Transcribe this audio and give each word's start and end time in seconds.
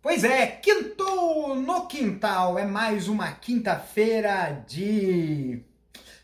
Pois 0.00 0.22
é, 0.22 0.46
quintou 0.46 1.56
no 1.56 1.88
quintal, 1.88 2.56
é 2.56 2.64
mais 2.64 3.08
uma 3.08 3.32
quinta-feira 3.32 4.64
de 4.68 5.60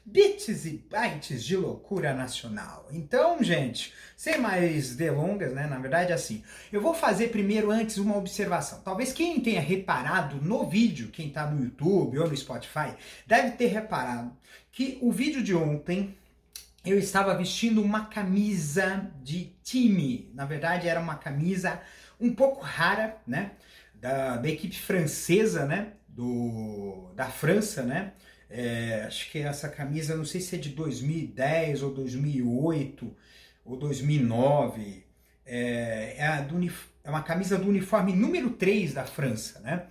bits 0.07 0.65
e 0.65 0.85
bytes 0.89 1.43
de 1.43 1.57
loucura 1.57 2.15
nacional. 2.15 2.87
Então, 2.93 3.43
gente, 3.43 3.93
sem 4.17 4.39
mais 4.39 4.95
delongas, 4.95 5.53
né? 5.53 5.67
Na 5.67 5.81
verdade, 5.81 6.13
assim, 6.13 6.45
eu 6.73 6.81
vou 6.81 6.95
fazer 6.95 7.31
primeiro 7.31 7.73
antes 7.73 7.97
uma 7.97 8.17
observação. 8.17 8.81
Talvez 8.81 9.13
quem 9.13 9.41
tenha 9.41 9.61
reparado 9.61 10.37
no 10.37 10.65
vídeo, 10.69 11.09
quem 11.09 11.29
tá 11.29 11.45
no 11.45 11.65
YouTube 11.65 12.21
ou 12.21 12.29
no 12.29 12.37
Spotify, 12.37 12.95
deve 13.27 13.57
ter 13.57 13.67
reparado 13.67 14.31
que 14.71 14.99
o 15.03 15.11
vídeo 15.11 15.43
de 15.43 15.53
ontem 15.53 16.17
eu 16.85 16.99
estava 16.99 17.35
vestindo 17.35 17.83
uma 17.83 18.05
camisa 18.07 19.11
de 19.23 19.53
time. 19.65 20.31
Na 20.33 20.45
verdade, 20.45 20.87
era 20.87 21.01
uma 21.01 21.17
camisa 21.17 21.81
um 22.21 22.35
pouco 22.35 22.61
rara, 22.61 23.17
né? 23.27 23.53
Da, 23.95 24.37
da 24.37 24.49
equipe 24.49 24.79
francesa, 24.79 25.67
né? 25.67 25.93
Do, 26.09 27.13
da 27.15 27.27
França, 27.27 27.83
né? 27.83 28.13
É, 28.49 29.05
acho 29.07 29.31
que 29.31 29.39
essa 29.39 29.69
camisa, 29.69 30.17
não 30.17 30.25
sei 30.25 30.41
se 30.41 30.55
é 30.55 30.59
de 30.59 30.69
2010 30.71 31.83
ou 31.83 31.93
2008 31.93 33.17
ou 33.65 33.77
2009. 33.77 35.05
É, 35.47 36.17
é, 36.19 36.43
do, 36.43 36.59
é 37.03 37.11
uma 37.11 37.23
camisa 37.23 37.59
do 37.59 37.69
uniforme 37.69 38.13
número 38.13 38.51
3 38.51 38.95
da 38.95 39.05
França, 39.05 39.61
né? 39.61 39.87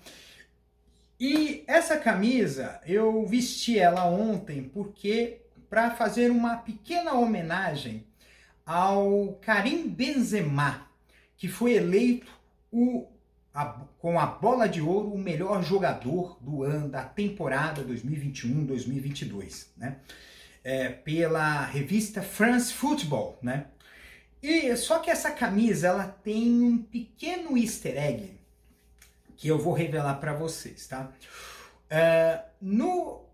E 1.19 1.63
essa 1.67 1.97
camisa 1.97 2.81
eu 2.85 3.25
vesti 3.25 3.77
ela 3.77 4.05
ontem 4.05 4.63
porque 4.63 5.41
para 5.69 5.91
fazer 5.91 6.29
uma 6.31 6.57
pequena 6.57 7.13
homenagem 7.13 8.05
ao 8.65 9.33
Karim 9.41 9.87
Benzema, 9.87 10.87
que 11.37 11.47
foi 11.47 11.73
eleito 11.73 12.31
o, 12.71 13.07
a, 13.53 13.65
com 13.99 14.19
a 14.19 14.25
bola 14.25 14.67
de 14.67 14.81
ouro 14.81 15.13
o 15.13 15.17
melhor 15.17 15.63
jogador 15.63 16.37
do 16.41 16.63
ano 16.63 16.89
da 16.89 17.03
temporada 17.03 17.83
2021-2022, 17.83 19.67
né? 19.77 19.97
É, 20.63 20.89
pela 20.89 21.65
revista 21.65 22.21
France 22.21 22.71
Football, 22.73 23.37
né? 23.41 23.65
E 24.41 24.75
só 24.75 24.99
que 24.99 25.09
essa 25.09 25.31
camisa 25.31 25.87
ela 25.87 26.07
tem 26.07 26.61
um 26.61 26.77
pequeno 26.77 27.57
easter 27.57 27.97
egg 27.97 28.39
que 29.37 29.47
eu 29.47 29.57
vou 29.57 29.73
revelar 29.73 30.15
para 30.15 30.33
vocês, 30.33 30.87
tá? 30.87 31.11
Uh, 31.91 32.43
no, 32.61 33.15
uh, 33.15 33.25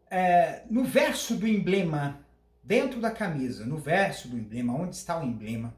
no 0.70 0.84
verso 0.84 1.36
do 1.36 1.48
emblema, 1.48 2.20
dentro 2.64 3.00
da 3.00 3.12
camisa, 3.12 3.66
no 3.66 3.78
verso 3.78 4.28
do 4.28 4.38
emblema, 4.38 4.74
onde 4.74 4.96
está 4.96 5.20
o 5.20 5.26
emblema, 5.26 5.74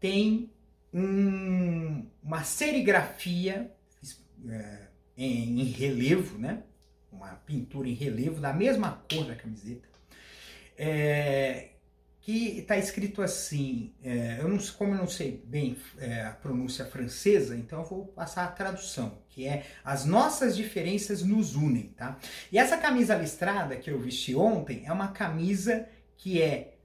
tem 0.00 0.50
um, 0.94 2.06
uma 2.22 2.44
serigrafia 2.44 3.70
uh, 4.44 4.86
em, 5.16 5.60
em, 5.60 5.64
relevo, 5.64 6.38
né? 6.38 6.62
Uma 7.10 7.30
pintura 7.34 7.88
em 7.88 7.94
relevo 7.94 8.40
da 8.40 8.52
mesma 8.52 9.04
cor 9.10 9.26
da 9.26 9.34
camiseta, 9.34 9.88
é, 10.78 11.70
que 12.20 12.58
está 12.58 12.76
escrito 12.76 13.22
assim, 13.22 13.92
é, 14.02 14.38
eu 14.40 14.48
não, 14.48 14.58
como 14.78 14.94
eu 14.94 14.98
não 14.98 15.06
sei 15.06 15.42
bem 15.44 15.76
é, 15.98 16.22
a 16.22 16.30
pronúncia 16.30 16.84
francesa, 16.84 17.56
então 17.56 17.80
eu 17.80 17.84
vou 17.84 18.06
passar 18.06 18.44
a 18.44 18.48
tradução, 18.52 19.18
que 19.28 19.46
é 19.46 19.66
as 19.84 20.04
nossas 20.04 20.56
diferenças 20.56 21.22
nos 21.22 21.54
unem, 21.54 21.88
tá? 21.96 22.18
E 22.50 22.58
essa 22.58 22.78
camisa 22.78 23.14
listrada 23.14 23.76
que 23.76 23.90
eu 23.90 24.00
vesti 24.00 24.34
ontem 24.34 24.84
é 24.86 24.92
uma 24.92 25.08
camisa 25.08 25.88
que 26.16 26.40
é 26.40 26.76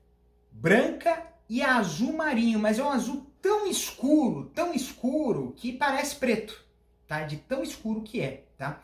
branca 0.51 1.23
e 1.47 1.61
azul 1.63 2.13
marinho, 2.13 2.59
mas 2.59 2.77
é 2.77 2.83
um 2.83 2.89
azul 2.89 3.28
tão 3.41 3.67
escuro, 3.67 4.51
tão 4.53 4.73
escuro 4.73 5.53
que 5.55 5.71
parece 5.73 6.15
preto, 6.15 6.63
tá? 7.07 7.23
De 7.23 7.37
tão 7.37 7.63
escuro 7.63 8.01
que 8.01 8.21
é, 8.21 8.43
tá? 8.57 8.81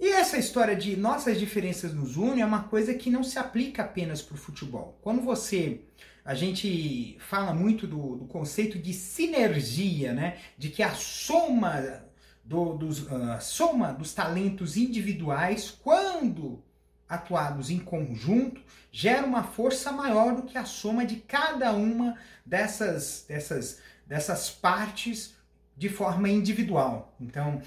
E 0.00 0.10
essa 0.10 0.38
história 0.38 0.76
de 0.76 0.96
nossas 0.96 1.38
diferenças 1.38 1.92
nos 1.92 2.16
unem 2.16 2.42
é 2.42 2.46
uma 2.46 2.64
coisa 2.64 2.94
que 2.94 3.10
não 3.10 3.24
se 3.24 3.38
aplica 3.38 3.82
apenas 3.82 4.22
para 4.22 4.36
o 4.36 4.38
futebol. 4.38 4.96
Quando 5.02 5.22
você. 5.22 5.80
A 6.24 6.34
gente 6.34 7.16
fala 7.20 7.54
muito 7.54 7.86
do, 7.86 8.16
do, 8.16 8.26
conceito 8.26 8.78
de 8.78 8.92
sinergia, 8.92 10.12
né? 10.12 10.38
De 10.58 10.68
que 10.68 10.82
a 10.82 10.94
soma, 10.94 12.04
do, 12.44 12.74
dos, 12.74 13.00
uh, 13.00 13.40
soma 13.40 13.92
dos 13.92 14.12
talentos 14.12 14.76
individuais, 14.76 15.70
quando 15.82 16.62
atuados 17.08 17.70
em 17.70 17.78
conjunto, 17.78 18.60
gera 18.92 19.26
uma 19.26 19.42
força 19.42 19.90
maior 19.90 20.34
do 20.34 20.42
que 20.42 20.58
a 20.58 20.64
soma 20.64 21.04
de 21.06 21.16
cada 21.16 21.72
uma 21.72 22.16
dessas, 22.44 23.24
dessas, 23.28 23.80
dessas 24.06 24.50
partes 24.50 25.34
de 25.76 25.88
forma 25.88 26.28
individual. 26.28 27.14
Então, 27.20 27.62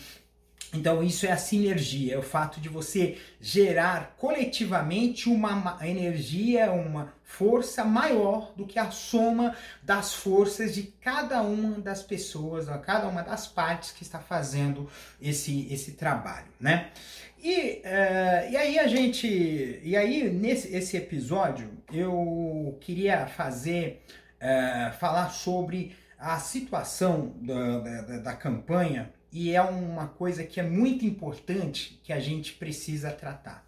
então, 0.74 1.03
isso 1.03 1.25
é 1.25 1.31
a 1.31 1.38
sinergia, 1.38 2.16
é 2.16 2.18
o 2.18 2.24
fato 2.24 2.62
de 2.62 2.69
você 2.69 3.18
gerar 3.41 4.16
coletivamente 4.18 5.28
uma 5.28 5.78
energia, 5.81 6.72
uma 6.72 7.13
força 7.24 7.84
maior 7.84 8.53
do 8.56 8.66
que 8.66 8.80
a 8.80 8.90
soma 8.90 9.53
das 9.84 10.13
forças 10.13 10.74
de 10.74 10.84
cada 10.84 11.41
uma 11.41 11.80
das 11.80 12.01
pessoas, 12.01 12.68
cada 12.84 13.07
uma 13.07 13.22
das 13.22 13.47
partes 13.47 13.91
que 13.91 14.03
está 14.03 14.19
fazendo 14.19 14.90
esse, 15.22 15.68
esse 15.74 15.91
trabalho, 15.94 16.47
né? 16.57 16.91
E, 17.44 17.81
uh, 17.84 18.52
e 18.52 18.57
aí 18.57 18.78
a 18.78 18.88
gente, 18.88 19.28
e 19.84 19.97
aí 19.97 20.29
nesse 20.29 20.75
esse 20.75 20.96
episódio 20.96 21.72
eu 21.91 22.78
queria 22.79 23.25
fazer, 23.25 24.03
uh, 24.38 24.94
falar 25.00 25.29
sobre 25.29 25.96
a 26.19 26.38
situação 26.38 27.34
da, 27.41 27.80
da, 27.80 28.18
da 28.19 28.34
campanha 28.35 29.12
e 29.31 29.56
é 29.56 29.62
uma 29.62 30.07
coisa 30.07 30.44
que 30.44 30.59
é 30.59 30.63
muito 30.63 31.03
importante 31.03 32.00
que 32.03 32.13
a 32.13 32.19
gente 32.19 32.53
precisa 32.53 33.09
tratar. 33.09 33.68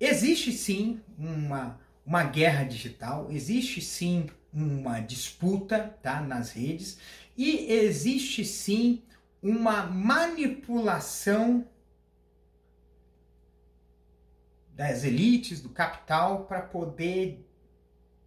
Existe 0.00 0.50
sim 0.50 1.00
uma, 1.18 1.78
uma 2.06 2.24
guerra 2.24 2.64
digital, 2.64 3.28
existe 3.30 3.82
sim 3.82 4.30
uma 4.50 5.00
disputa 5.00 5.94
tá, 6.02 6.22
nas 6.22 6.52
redes 6.52 6.96
e 7.36 7.70
existe 7.70 8.46
sim 8.46 9.02
uma 9.42 9.84
manipulação 9.84 11.66
das 14.74 15.04
elites, 15.04 15.60
do 15.60 15.68
capital, 15.68 16.44
para 16.44 16.60
poder 16.60 17.44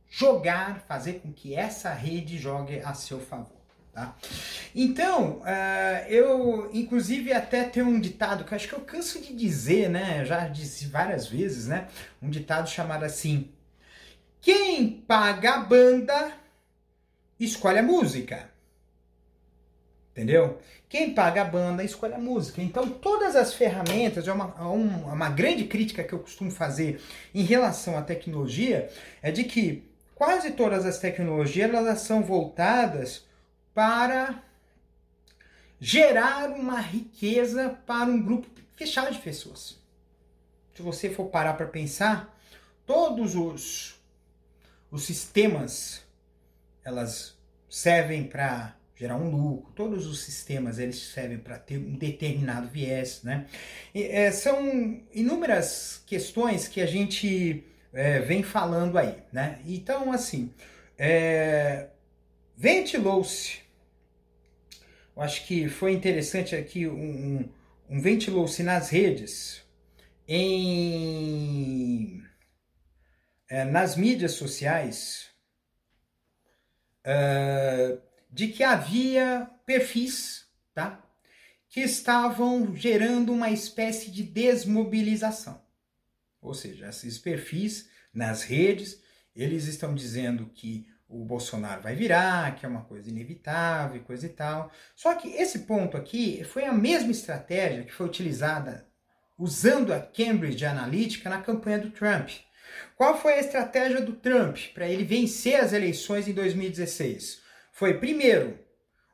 jogar, 0.10 0.80
fazer 0.88 1.20
com 1.20 1.32
que 1.32 1.54
essa 1.54 1.92
rede 1.94 2.38
jogue 2.38 2.80
a 2.80 2.94
seu 2.94 3.20
favor. 3.20 3.58
Tá? 3.92 4.16
Então, 4.76 5.40
uh, 5.40 6.08
eu 6.08 6.70
inclusive 6.72 7.34
até 7.34 7.64
tenho 7.64 7.88
um 7.88 8.00
ditado 8.00 8.44
que 8.46 8.54
acho 8.54 8.68
que 8.68 8.76
eu 8.76 8.82
canso 8.82 9.20
de 9.20 9.34
dizer, 9.36 9.90
né? 9.90 10.24
Já 10.24 10.48
disse 10.48 10.86
várias 10.86 11.28
vezes, 11.28 11.68
né? 11.68 11.88
Um 12.22 12.30
ditado 12.30 12.70
chamado 12.70 13.04
assim: 13.04 13.52
Quem 14.40 15.02
paga 15.02 15.56
a 15.56 15.60
banda 15.62 16.32
escolhe 17.40 17.80
a 17.80 17.84
música. 17.84 18.50
Entendeu? 20.12 20.62
Quem 20.90 21.14
paga 21.14 21.42
a 21.42 21.46
banda 21.46 21.84
escolhe 21.84 22.14
a 22.14 22.20
música. 22.20 22.62
Então, 22.62 22.90
todas 22.90 23.36
as 23.36 23.54
ferramentas, 23.54 24.28
é 24.28 24.32
uma, 24.32 24.46
uma, 24.62 25.14
uma 25.14 25.30
grande 25.30 25.66
crítica 25.66 26.04
que 26.04 26.14
eu 26.14 26.20
costumo 26.20 26.50
fazer 26.50 27.02
em 27.34 27.44
relação 27.44 27.98
à 27.98 28.02
tecnologia, 28.02 28.90
é 29.22 29.30
de 29.30 29.44
que 29.44 29.84
quase 30.16 30.52
todas 30.52 30.86
as 30.86 30.98
tecnologias 30.98 31.74
elas 31.74 32.02
são 32.02 32.24
voltadas 32.24 33.26
para 33.74 34.42
gerar 35.80 36.50
uma 36.52 36.80
riqueza 36.80 37.78
para 37.86 38.10
um 38.10 38.22
grupo 38.22 38.48
fechado 38.76 39.12
de 39.12 39.20
pessoas. 39.20 39.78
Se 40.74 40.82
você 40.82 41.10
for 41.10 41.26
parar 41.26 41.54
para 41.54 41.68
pensar, 41.68 42.34
todos 42.86 43.36
os, 43.36 44.00
os 44.90 45.04
sistemas 45.04 46.02
elas 46.84 47.36
servem 47.70 48.24
para 48.24 48.76
gerar 48.98 49.16
um 49.16 49.30
lucro, 49.30 49.72
todos 49.74 50.08
os 50.08 50.24
sistemas 50.24 50.80
eles 50.80 50.98
servem 50.98 51.38
para 51.38 51.58
ter 51.58 51.78
um 51.78 51.96
determinado 51.96 52.68
viés, 52.68 53.22
né? 53.24 53.46
E, 53.94 54.04
é, 54.04 54.32
são 54.32 55.00
inúmeras 55.14 56.04
questões 56.06 56.68
que 56.68 56.82
a 56.82 56.86
gente 56.86 57.64
é, 57.94 58.20
vem 58.20 58.44
falando 58.44 58.98
aí, 58.98 59.16
né? 59.32 59.60
Então, 59.66 60.12
assim, 60.12 60.52
é, 60.98 61.88
ventilou-se 62.56 63.68
eu 65.18 65.24
acho 65.24 65.48
que 65.48 65.68
foi 65.68 65.94
interessante 65.94 66.56
aqui 66.56 66.88
um, 66.88 66.94
um, 66.94 67.50
um 67.90 68.00
ventilou-se 68.00 68.62
nas 68.62 68.92
redes 68.92 69.64
em, 70.28 72.24
é, 73.50 73.66
nas 73.66 73.96
mídias 73.96 74.34
sociais 74.34 75.32
uh, 77.04 78.00
de 78.30 78.48
que 78.48 78.64
havia 78.64 79.50
perfis, 79.66 80.46
tá? 80.74 81.04
Que 81.70 81.82
estavam 81.82 82.76
gerando 82.76 83.34
uma 83.34 83.50
espécie 83.50 84.12
de 84.12 84.24
desmobilização. 84.24 85.62
Ou 86.42 86.54
seja, 86.54 86.88
esses 86.88 87.18
perfis 87.18 87.90
nas 88.14 88.44
redes, 88.44 89.02
eles 89.36 89.66
estão 89.66 89.94
dizendo 89.94 90.50
que 90.54 90.88
o 91.10 91.24
Bolsonaro 91.24 91.82
vai 91.82 91.96
virar, 91.96 92.56
que 92.56 92.66
é 92.66 92.70
uma 92.70 92.84
coisa 92.84 93.10
inevitável, 93.10 94.02
coisa 94.04 94.26
e 94.26 94.30
tal. 94.30 94.72
Só 94.96 95.16
que 95.16 95.30
esse 95.30 95.60
ponto 95.60 95.96
aqui 95.96 96.44
foi 96.44 96.66
a 96.66 96.74
mesma 96.74 97.12
estratégia 97.12 97.84
que 97.84 97.94
foi 97.94 98.06
utilizada 98.06 98.88
usando 99.38 99.94
a 99.94 100.00
Cambridge 100.00 100.66
Analytica 100.66 101.30
na 101.30 101.42
campanha 101.42 101.80
do 101.80 101.92
Trump. 101.92 102.30
Qual 102.96 103.20
foi 103.20 103.34
a 103.34 103.40
estratégia 103.40 104.02
do 104.02 104.14
Trump 104.14 104.58
para 104.74 104.88
ele 104.88 105.06
vencer 105.06 105.60
as 105.60 105.72
eleições 105.72 106.28
em 106.28 106.34
2016? 106.34 107.42
Foi, 107.78 107.94
primeiro, 107.94 108.58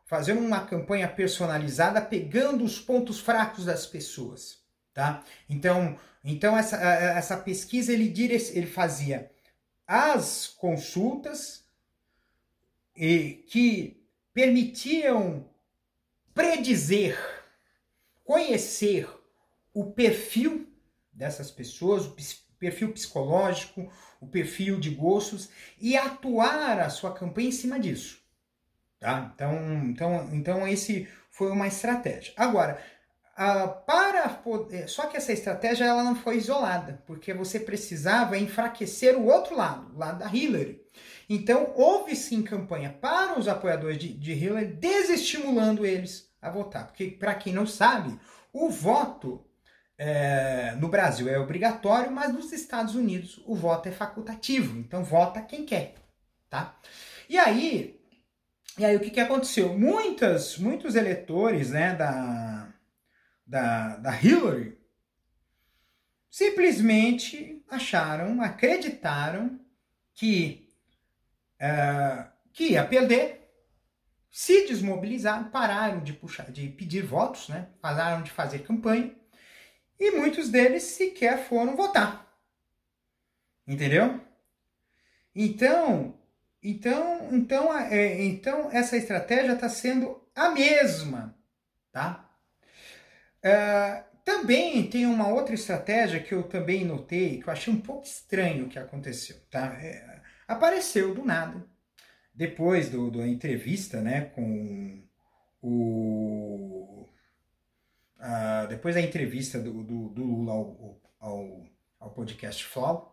fazer 0.06 0.32
uma 0.32 0.66
campanha 0.66 1.06
personalizada 1.06 2.02
pegando 2.02 2.64
os 2.64 2.80
pontos 2.80 3.20
fracos 3.20 3.66
das 3.66 3.86
pessoas, 3.86 4.64
tá? 4.94 5.22
Então, 5.50 6.00
então 6.24 6.58
essa, 6.58 6.78
essa 6.78 7.36
pesquisa 7.36 7.92
ele, 7.92 8.14
ele 8.16 8.66
fazia 8.66 9.30
as 9.86 10.48
consultas 10.48 11.66
e, 12.96 13.44
que 13.50 14.02
permitiam 14.34 15.46
predizer, 16.34 17.20
conhecer 18.24 19.10
o 19.74 19.92
perfil 19.92 20.72
dessas 21.12 21.52
pessoas, 21.52 22.06
o 22.06 22.16
perfil 22.58 22.94
psicológico, 22.94 23.92
o 24.22 24.28
perfil 24.28 24.80
de 24.80 24.92
gostos 24.92 25.50
e 25.82 25.98
atuar 25.98 26.80
a 26.80 26.90
sua 26.90 27.14
campanha 27.14 27.50
em 27.50 27.52
cima 27.52 27.78
disso. 27.78 28.23
Tá? 29.04 29.34
Então, 29.36 29.84
então, 29.84 30.30
então 30.32 30.68
esse 30.68 31.10
foi 31.30 31.52
uma 31.52 31.68
estratégia. 31.68 32.32
Agora, 32.38 32.82
para 33.86 34.30
poder, 34.30 34.88
só 34.88 35.08
que 35.08 35.18
essa 35.18 35.34
estratégia 35.34 35.84
ela 35.84 36.06
não 36.06 36.16
foi 36.16 36.38
isolada, 36.38 37.04
porque 37.06 37.34
você 37.34 37.60
precisava 37.60 38.38
enfraquecer 38.38 39.18
o 39.18 39.26
outro 39.26 39.58
lado, 39.58 39.94
o 39.94 40.00
lado 40.00 40.20
da 40.20 40.34
Hillary. 40.34 40.82
Então, 41.30 41.74
houve 41.76 42.16
sim 42.16 42.42
campanha 42.42 42.98
para 43.02 43.38
os 43.38 43.50
apoiadores 43.50 43.98
de, 43.98 44.14
de 44.14 44.32
Hillary, 44.32 44.68
desestimulando 44.68 45.86
eles 45.86 46.32
a 46.42 46.50
votar. 46.50 46.88
Porque, 46.88 47.08
para 47.08 47.36
quem 47.36 47.52
não 47.52 47.68
sabe, 47.68 48.18
o 48.54 48.70
voto 48.70 49.46
é, 49.98 50.78
no 50.80 50.88
Brasil 50.88 51.28
é 51.28 51.38
obrigatório, 51.38 52.10
mas 52.10 52.34
nos 52.34 52.54
Estados 52.54 52.96
Unidos 52.96 53.44
o 53.46 53.54
voto 53.54 53.90
é 53.90 53.92
facultativo. 53.92 54.80
Então, 54.80 55.04
vota 55.04 55.42
quem 55.42 55.66
quer. 55.66 55.96
Tá? 56.50 56.80
E 57.28 57.38
aí, 57.38 58.02
e 58.78 58.86
aí 58.86 58.96
o 58.96 59.00
que, 59.00 59.12
que 59.12 59.20
aconteceu? 59.20 59.78
Muitas, 59.78 60.58
muitos 60.58 60.96
eleitores 60.96 61.72
né, 61.72 61.96
da, 61.96 62.74
da, 63.46 63.98
da 63.98 64.22
Hillary 64.22 64.78
simplesmente 66.30 67.64
acharam, 67.70 68.42
acreditaram 68.42 69.60
que, 70.14 70.68
uh, 71.62 72.28
que 72.52 72.72
ia 72.72 72.86
perder, 72.86 73.44
se 74.32 74.66
desmobilizaram, 74.66 75.52
pararam 75.52 76.04
de 76.04 76.12
puxar, 76.12 76.52
de 76.52 76.68
pedir 76.70 77.04
votos, 77.04 77.50
né? 77.50 77.70
Pararam 77.80 78.24
de 78.24 78.32
fazer 78.32 78.64
campanha 78.64 79.16
e 80.00 80.10
muitos 80.12 80.50
deles 80.50 80.82
sequer 80.84 81.48
foram 81.48 81.76
votar. 81.76 82.36
Entendeu? 83.68 84.20
Então, 85.36 86.18
então, 86.64 87.30
então, 87.34 87.78
é, 87.78 88.24
então 88.24 88.72
essa 88.72 88.96
estratégia 88.96 89.54
está 89.54 89.68
sendo 89.68 90.24
a 90.34 90.52
mesma, 90.52 91.38
tá? 91.92 92.30
Uh, 93.40 94.14
também 94.24 94.90
tem 94.90 95.06
uma 95.06 95.28
outra 95.28 95.54
estratégia 95.54 96.22
que 96.22 96.34
eu 96.34 96.44
também 96.44 96.86
notei, 96.86 97.42
que 97.42 97.48
eu 97.48 97.52
achei 97.52 97.74
um 97.74 97.82
pouco 97.82 98.06
estranho 98.06 98.66
o 98.66 98.70
que 98.70 98.80
aconteceu, 98.80 99.36
tá? 99.52 99.74
É, 99.82 100.22
apareceu 100.48 101.14
do 101.14 101.26
nada, 101.26 101.66
depois 102.34 102.90
do, 102.90 103.12
da 103.12 103.28
entrevista, 103.28 104.02
né, 104.02 104.22
com 104.34 105.04
o... 105.62 107.10
Uh, 108.18 108.68
depois 108.70 108.96
da 108.96 109.02
entrevista 109.02 109.60
do, 109.60 109.84
do, 109.84 110.10
do 110.10 110.24
Lula 110.24 110.54
ao, 110.54 111.02
ao, 111.20 111.66
ao 112.00 112.10
podcast 112.12 112.64
Flow, 112.64 113.13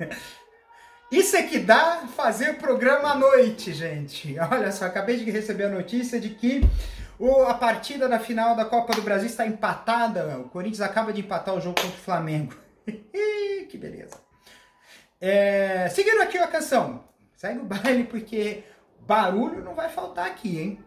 Isso 1.10 1.36
é 1.36 1.42
que 1.42 1.58
dá 1.58 2.06
fazer 2.14 2.58
programa 2.58 3.10
à 3.10 3.14
noite, 3.16 3.72
gente. 3.72 4.36
Olha 4.38 4.70
só, 4.70 4.86
acabei 4.86 5.16
de 5.16 5.30
receber 5.30 5.64
a 5.64 5.68
notícia 5.68 6.20
de 6.20 6.30
que 6.30 6.60
o, 7.18 7.42
a 7.42 7.54
partida 7.54 8.08
da 8.08 8.18
final 8.18 8.54
da 8.54 8.64
Copa 8.64 8.94
do 8.94 9.02
Brasil 9.02 9.28
está 9.28 9.46
empatada. 9.46 10.38
O 10.38 10.48
Corinthians 10.48 10.80
acaba 10.80 11.12
de 11.12 11.20
empatar 11.20 11.54
o 11.54 11.60
jogo 11.60 11.80
contra 11.80 11.96
o 11.96 12.02
Flamengo. 12.02 12.54
que 13.68 13.76
beleza. 13.76 14.16
É, 15.20 15.88
seguindo 15.90 16.22
aqui 16.22 16.38
a 16.38 16.46
canção. 16.46 17.04
Segue 17.36 17.58
o 17.58 17.64
baile 17.64 18.04
porque 18.04 18.64
barulho 19.00 19.64
não 19.64 19.74
vai 19.74 19.88
faltar 19.88 20.26
aqui, 20.26 20.60
hein? 20.60 20.84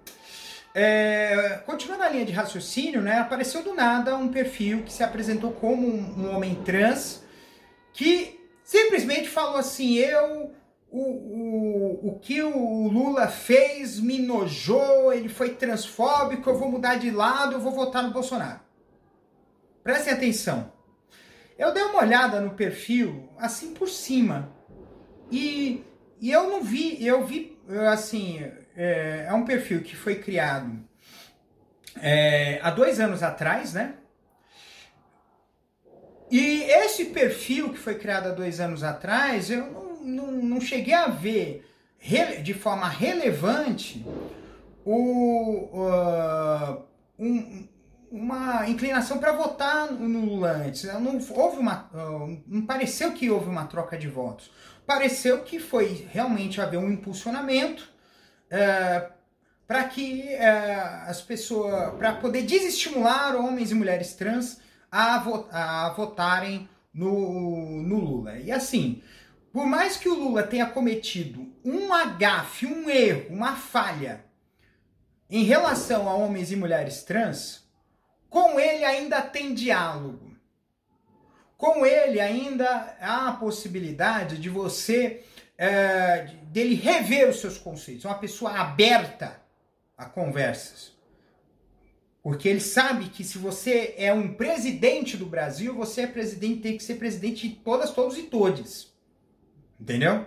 É, 0.76 1.62
continuando 1.66 2.04
a 2.04 2.10
linha 2.10 2.26
de 2.26 2.32
raciocínio, 2.32 3.00
né, 3.00 3.20
apareceu 3.20 3.62
do 3.62 3.76
nada 3.76 4.16
um 4.16 4.30
perfil 4.30 4.82
que 4.82 4.92
se 4.92 5.04
apresentou 5.04 5.52
como 5.52 5.88
um, 5.88 6.26
um 6.26 6.36
homem 6.36 6.56
trans 6.64 7.24
que 7.94 8.33
simplesmente 8.74 9.30
falou 9.30 9.58
assim: 9.58 9.94
eu. 9.96 10.52
O, 10.90 11.02
o, 11.02 12.10
o 12.10 12.20
que 12.20 12.40
o 12.44 12.88
Lula 12.88 13.28
fez 13.28 14.00
me 14.00 14.20
nojou, 14.20 15.12
ele 15.12 15.28
foi 15.28 15.56
transfóbico, 15.56 16.48
eu 16.48 16.60
vou 16.60 16.70
mudar 16.70 17.00
de 17.00 17.10
lado, 17.10 17.54
eu 17.54 17.60
vou 17.60 17.72
votar 17.72 18.04
no 18.04 18.12
Bolsonaro. 18.12 18.60
Prestem 19.84 20.14
atenção. 20.14 20.72
Eu 21.58 21.74
dei 21.74 21.82
uma 21.82 22.00
olhada 22.04 22.40
no 22.40 22.52
perfil, 22.52 23.28
assim 23.40 23.74
por 23.74 23.90
cima, 23.90 24.56
e, 25.32 25.84
e 26.22 26.32
eu 26.32 26.48
não 26.48 26.62
vi, 26.62 27.04
eu 27.04 27.26
vi, 27.26 27.58
assim, 27.92 28.40
é, 28.78 29.26
é 29.28 29.34
um 29.34 29.46
perfil 29.46 29.82
que 29.82 29.96
foi 29.96 30.20
criado 30.20 30.80
é, 32.00 32.60
há 32.62 32.70
dois 32.70 33.00
anos 33.00 33.24
atrás, 33.24 33.74
né? 33.74 33.96
E 36.34 36.64
esse 36.64 37.06
perfil 37.06 37.70
que 37.70 37.78
foi 37.78 37.94
criado 37.94 38.30
há 38.30 38.32
dois 38.32 38.60
anos 38.60 38.84
atrás, 38.84 39.52
eu 39.52 39.68
não, 39.72 40.04
não, 40.04 40.32
não 40.32 40.60
cheguei 40.60 40.96
a 40.96 41.06
ver 41.06 41.64
de 42.42 42.56
forma 42.56 42.90
relevante 42.90 44.04
o, 44.84 45.70
uh, 45.72 46.82
um, 47.20 47.68
uma 48.12 48.68
inclinação 48.68 49.20
para 49.20 49.32
votar 49.32 49.92
no 49.92 50.26
Lula 50.26 50.54
antes. 50.54 50.86
Não, 50.86 51.20
houve 51.36 51.58
uma, 51.58 51.88
uh, 51.94 52.42
não 52.48 52.66
pareceu 52.66 53.12
que 53.12 53.30
houve 53.30 53.48
uma 53.48 53.66
troca 53.68 53.96
de 53.96 54.08
votos. 54.08 54.50
Pareceu 54.88 55.44
que 55.44 55.60
foi 55.60 56.08
realmente 56.12 56.60
haver 56.60 56.80
um 56.80 56.90
impulsionamento 56.90 57.88
uh, 58.48 59.14
para 59.68 59.84
que 59.84 60.30
uh, 60.34 61.10
as 61.10 61.22
pessoas, 61.22 61.94
para 61.94 62.14
poder 62.14 62.42
desestimular 62.42 63.36
homens 63.36 63.70
e 63.70 63.76
mulheres 63.76 64.16
trans 64.16 64.63
a, 64.94 65.18
vo 65.18 65.48
a 65.52 65.90
votarem 65.90 66.70
no, 66.94 67.82
no 67.82 68.00
Lula. 68.00 68.38
E 68.38 68.52
assim, 68.52 69.02
por 69.52 69.66
mais 69.66 69.98
que 69.98 70.08
o 70.08 70.14
Lula 70.14 70.44
tenha 70.44 70.68
cometido 70.68 71.52
um 71.66 71.92
agafe, 71.92 72.68
um 72.68 72.88
erro, 72.88 73.34
uma 73.34 73.56
falha 73.56 74.24
em 75.28 75.44
relação 75.44 76.08
a 76.08 76.14
homens 76.14 76.52
e 76.52 76.56
mulheres 76.56 77.02
trans, 77.02 77.68
com 78.30 78.60
ele 78.60 78.86
ainda 78.86 79.20
tem 79.20 79.56
diálogo. 79.56 80.32
Com 81.58 81.84
ele 81.84 82.20
ainda 82.20 82.96
há 83.02 83.30
a 83.30 83.34
possibilidade 83.34 84.38
de 84.38 84.50
você, 84.50 85.24
é, 85.58 86.26
dele 86.44 86.76
rever 86.76 87.30
os 87.30 87.40
seus 87.40 87.58
conceitos. 87.58 88.06
Uma 88.06 88.20
pessoa 88.20 88.60
aberta 88.60 89.42
a 89.98 90.06
conversas. 90.06 90.93
Porque 92.24 92.48
ele 92.48 92.62
sabe 92.62 93.10
que 93.10 93.22
se 93.22 93.38
você 93.38 93.96
é 93.98 94.14
um 94.14 94.34
presidente 94.34 95.18
do 95.18 95.26
Brasil, 95.26 95.76
você 95.76 96.04
é 96.04 96.08
presidente, 96.08 96.62
tem 96.62 96.78
que 96.78 96.84
ser 96.84 96.96
presidente 96.96 97.50
de 97.50 97.56
todas, 97.56 97.92
todos 97.92 98.18
e 98.18 98.24
todes. 98.24 98.94
Entendeu? 99.78 100.26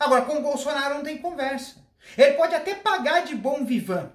Agora, 0.00 0.22
com 0.22 0.38
o 0.38 0.42
Bolsonaro 0.42 0.94
não 0.94 1.02
tem 1.02 1.18
conversa. 1.18 1.84
Ele 2.16 2.32
pode 2.32 2.54
até 2.54 2.74
pagar 2.74 3.26
de 3.26 3.36
bom 3.36 3.62
vivan 3.62 4.10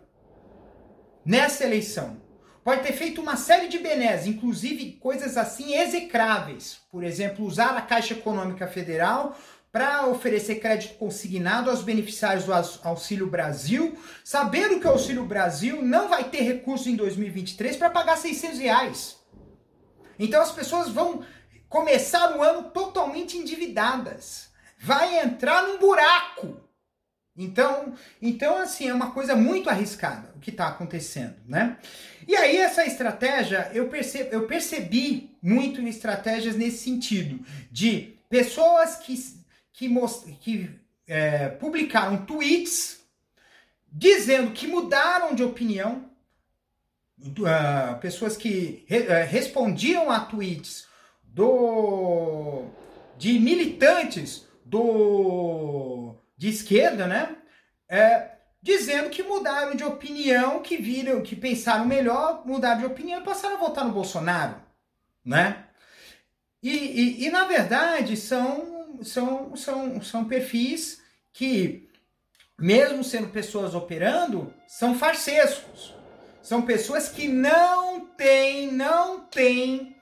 nessa 1.24 1.64
eleição. 1.64 2.20
pode 2.64 2.82
ter 2.82 2.94
feito 2.94 3.22
uma 3.22 3.36
série 3.36 3.68
de 3.68 3.78
benesses, 3.78 4.28
inclusive 4.28 4.94
coisas 4.94 5.38
assim 5.38 5.76
execráveis. 5.76 6.82
Por 6.92 7.04
exemplo, 7.04 7.46
usar 7.46 7.78
a 7.78 7.82
Caixa 7.82 8.14
Econômica 8.14 8.68
Federal 8.68 9.38
para 9.72 10.08
oferecer 10.08 10.56
crédito 10.56 10.96
consignado 10.96 11.70
aos 11.70 11.84
beneficiários 11.84 12.46
do 12.46 12.54
Auxílio 12.84 13.28
Brasil, 13.28 13.98
sabendo 14.24 14.80
que 14.80 14.88
o 14.88 14.92
Auxílio 14.92 15.26
Brasil 15.26 15.82
não 15.82 16.10
vai 16.10 16.24
ter 16.24 16.42
recurso 16.42 16.90
em 16.90 16.96
2023 16.96 17.76
para 17.76 17.90
pagar 17.90 18.18
600 18.18 18.60
reais. 18.60 19.18
Então 20.18 20.42
as 20.42 20.52
pessoas 20.52 20.90
vão 20.90 21.24
começar 21.68 22.36
o 22.36 22.42
ano 22.42 22.72
totalmente 22.72 23.38
endividadas. 23.38 24.50
Vai 24.80 25.20
entrar 25.20 25.68
num 25.68 25.78
buraco. 25.78 26.58
Então, 27.38 27.94
então 28.22 28.58
assim, 28.58 28.90
é 28.90 28.94
uma 28.94 29.12
coisa 29.12 29.36
muito 29.36 29.70
arriscada 29.70 30.30
o 30.36 30.40
que 30.40 30.50
está 30.50 30.70
acontecendo, 30.70 31.36
né? 31.46 31.78
E 32.26 32.36
aí 32.36 32.58
essa 32.58 32.86
estratégia, 32.86 33.70
eu, 33.74 33.90
percebo, 33.90 34.30
eu 34.32 34.48
percebi 34.48 35.38
muito 35.42 35.82
estratégias 35.82 36.56
nesse 36.56 36.78
sentido, 36.78 37.46
de 37.70 38.18
pessoas 38.30 38.96
que 38.96 39.39
que, 39.80 39.88
que 40.42 40.70
é, 41.08 41.48
publicaram 41.48 42.26
tweets 42.26 43.00
dizendo 43.90 44.52
que 44.52 44.68
mudaram 44.68 45.34
de 45.34 45.42
opinião, 45.42 46.12
uh, 47.18 47.98
pessoas 48.02 48.36
que 48.36 48.84
re 48.88 49.00
uh, 49.00 49.26
respondiam 49.26 50.12
a 50.12 50.20
tweets 50.20 50.86
do 51.24 52.66
de 53.18 53.40
militantes 53.40 54.46
do 54.66 56.14
de 56.38 56.50
esquerda, 56.50 57.08
né? 57.08 57.38
É, 57.88 58.32
dizendo 58.62 59.10
que 59.10 59.24
mudaram 59.24 59.76
de 59.76 59.84
opinião, 59.84 60.62
que 60.62 60.78
viram, 60.78 61.22
que 61.22 61.36
pensaram 61.36 61.86
melhor, 61.86 62.46
mudaram 62.46 62.80
de 62.82 62.86
opinião 62.86 63.22
e 63.22 63.24
passaram 63.24 63.56
a 63.56 63.60
votar 63.60 63.86
no 63.86 63.94
Bolsonaro, 63.94 64.56
né? 65.26 65.66
E, 66.62 66.70
e, 66.70 67.26
e 67.26 67.32
na 67.32 67.46
verdade 67.46 68.18
são 68.18 68.79
são, 69.04 69.56
são, 69.56 70.02
são 70.02 70.26
perfis 70.26 71.02
que, 71.32 71.90
mesmo 72.58 73.04
sendo 73.04 73.30
pessoas 73.30 73.74
operando, 73.76 74.54
são 74.68 74.96
farsescos. 74.96 75.94
São 76.42 76.62
pessoas 76.64 77.10
que 77.10 77.28
não 77.28 78.08
têm, 78.08 78.72
não 78.72 79.22
têm, 79.22 79.96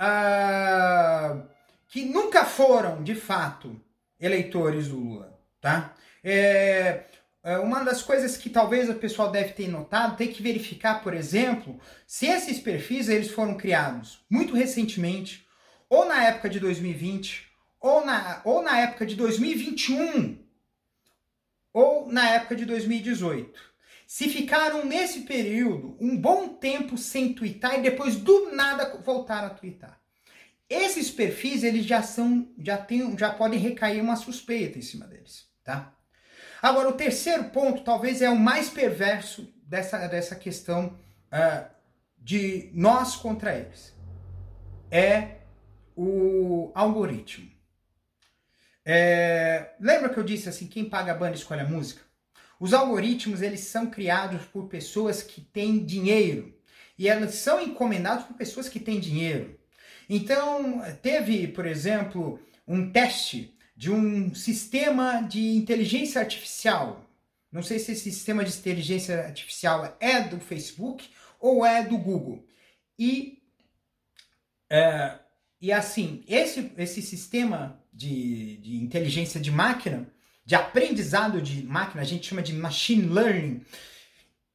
uh, 0.00 1.42
que 1.88 2.04
nunca 2.04 2.44
foram, 2.44 3.02
de 3.02 3.14
fato, 3.14 3.80
eleitores 4.20 4.88
do 4.88 4.98
Lula, 4.98 5.38
tá? 5.60 5.94
É, 6.22 7.04
é, 7.42 7.58
uma 7.58 7.82
das 7.82 8.02
coisas 8.02 8.36
que 8.36 8.50
talvez 8.50 8.88
o 8.90 8.94
pessoal 8.94 9.30
deve 9.30 9.54
ter 9.54 9.68
notado, 9.68 10.16
tem 10.16 10.28
que 10.28 10.42
verificar, 10.42 11.02
por 11.02 11.14
exemplo, 11.14 11.80
se 12.06 12.26
esses 12.26 12.60
perfis 12.60 13.08
eles 13.08 13.30
foram 13.30 13.56
criados 13.56 14.24
muito 14.28 14.54
recentemente, 14.54 15.46
ou 15.88 16.04
na 16.04 16.24
época 16.24 16.48
de 16.48 16.60
2020, 16.60 17.49
ou 17.80 18.04
na, 18.04 18.42
ou 18.44 18.62
na 18.62 18.78
época 18.78 19.06
de 19.06 19.16
2021 19.16 20.38
ou 21.72 22.10
na 22.10 22.28
época 22.30 22.54
de 22.56 22.64
2018. 22.64 23.70
Se 24.06 24.28
ficaram 24.28 24.84
nesse 24.84 25.20
período 25.20 25.96
um 26.00 26.16
bom 26.16 26.48
tempo 26.48 26.98
sem 26.98 27.32
twittar 27.32 27.78
e 27.78 27.82
depois 27.82 28.16
do 28.16 28.50
nada 28.52 28.98
voltaram 29.04 29.46
a 29.46 29.54
twittar. 29.54 30.00
Esses 30.68 31.10
perfis 31.10 31.64
eles 31.64 31.86
já 31.86 32.02
são 32.02 32.52
já 32.58 32.76
tem, 32.76 33.16
já 33.16 33.32
podem 33.32 33.58
recair 33.58 34.02
uma 34.02 34.16
suspeita 34.16 34.78
em 34.78 34.82
cima 34.82 35.06
deles, 35.06 35.48
tá? 35.64 35.96
Agora 36.60 36.88
o 36.88 36.94
terceiro 36.94 37.44
ponto 37.44 37.82
talvez 37.82 38.20
é 38.20 38.28
o 38.28 38.38
mais 38.38 38.68
perverso 38.68 39.52
dessa, 39.62 40.06
dessa 40.08 40.36
questão 40.36 40.98
uh, 41.32 41.70
de 42.18 42.70
nós 42.74 43.16
contra 43.16 43.56
eles. 43.56 43.94
É 44.90 45.38
o 45.96 46.70
algoritmo. 46.74 47.50
É, 48.92 49.70
lembra 49.78 50.08
que 50.08 50.18
eu 50.18 50.24
disse 50.24 50.48
assim, 50.48 50.66
quem 50.66 50.84
paga 50.84 51.12
a 51.12 51.14
banda 51.14 51.36
escolhe 51.36 51.60
a 51.60 51.64
música? 51.64 52.02
Os 52.58 52.74
algoritmos, 52.74 53.40
eles 53.40 53.60
são 53.60 53.88
criados 53.88 54.44
por 54.46 54.66
pessoas 54.66 55.22
que 55.22 55.40
têm 55.40 55.84
dinheiro. 55.84 56.52
E 56.98 57.08
elas 57.08 57.36
são 57.36 57.60
encomendados 57.60 58.24
por 58.24 58.34
pessoas 58.34 58.68
que 58.68 58.80
têm 58.80 58.98
dinheiro. 58.98 59.56
Então, 60.08 60.82
teve, 61.00 61.46
por 61.46 61.66
exemplo, 61.66 62.40
um 62.66 62.90
teste 62.90 63.56
de 63.76 63.92
um 63.92 64.34
sistema 64.34 65.20
de 65.20 65.54
inteligência 65.54 66.20
artificial. 66.20 67.08
Não 67.52 67.62
sei 67.62 67.78
se 67.78 67.92
esse 67.92 68.10
sistema 68.10 68.44
de 68.44 68.58
inteligência 68.58 69.24
artificial 69.24 69.96
é 70.00 70.20
do 70.20 70.40
Facebook 70.40 71.08
ou 71.38 71.64
é 71.64 71.84
do 71.84 71.96
Google. 71.96 72.44
E, 72.98 73.40
é, 74.68 75.16
e 75.60 75.70
assim, 75.70 76.24
esse, 76.26 76.72
esse 76.76 77.00
sistema 77.00 77.79
de, 78.00 78.56
de 78.56 78.76
inteligência 78.82 79.38
de 79.38 79.50
máquina, 79.50 80.10
de 80.42 80.54
aprendizado 80.54 81.42
de 81.42 81.62
máquina, 81.62 82.00
a 82.00 82.04
gente 82.04 82.26
chama 82.26 82.40
de 82.40 82.54
machine 82.54 83.06
learning, 83.06 83.62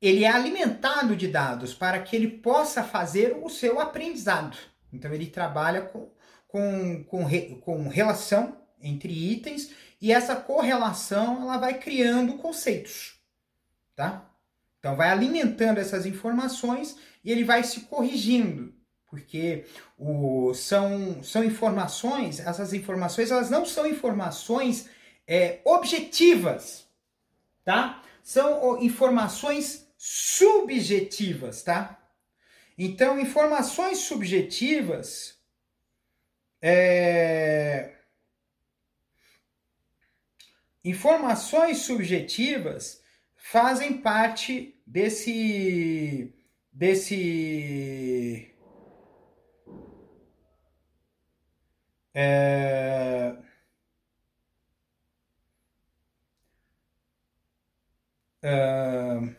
ele 0.02 0.24
é 0.24 0.32
alimentado 0.32 1.16
de 1.16 1.28
dados 1.28 1.72
para 1.72 2.02
que 2.02 2.16
ele 2.16 2.28
possa 2.28 2.84
fazer 2.84 3.38
o 3.40 3.48
seu 3.48 3.80
aprendizado. 3.80 4.58
Então 4.92 5.14
ele 5.14 5.28
trabalha 5.28 5.84
com, 5.84 6.10
com, 6.48 7.04
com, 7.04 7.24
re, 7.24 7.58
com 7.62 7.88
relação 7.88 8.58
entre 8.82 9.14
itens 9.14 9.70
e 10.02 10.12
essa 10.12 10.36
correlação 10.36 11.44
ela 11.44 11.60
vai 11.60 11.76
criando 11.76 12.38
conceitos, 12.38 13.20
tá? 13.96 14.28
Então 14.80 14.96
vai 14.96 15.10
alimentando 15.10 15.80
essas 15.80 16.08
informações 16.08 16.98
e 17.24 17.32
ele 17.32 17.44
vai 17.44 17.64
se 17.64 17.82
corrigindo 17.82 18.74
porque 19.16 19.66
o, 19.98 20.54
são, 20.54 21.24
são 21.24 21.42
informações, 21.42 22.42
essas 22.42 22.74
informações, 22.74 23.32
elas 23.32 23.50
não 23.50 23.66
são 23.66 23.88
informações 23.88 24.90
é, 25.26 25.62
objetivas, 25.64 26.86
tá? 27.64 28.04
São 28.22 28.82
informações 28.84 29.88
subjetivas, 29.98 31.64
tá? 31.64 31.98
Então, 32.78 33.18
informações 33.18 34.00
subjetivas 34.00 35.40
é, 36.62 37.94
informações 40.84 41.78
subjetivas 41.78 43.02
fazem 43.36 44.02
parte 44.02 44.78
desse 44.86 46.34
desse 46.76 48.52
É... 52.16 53.36
Uh... 58.42 59.36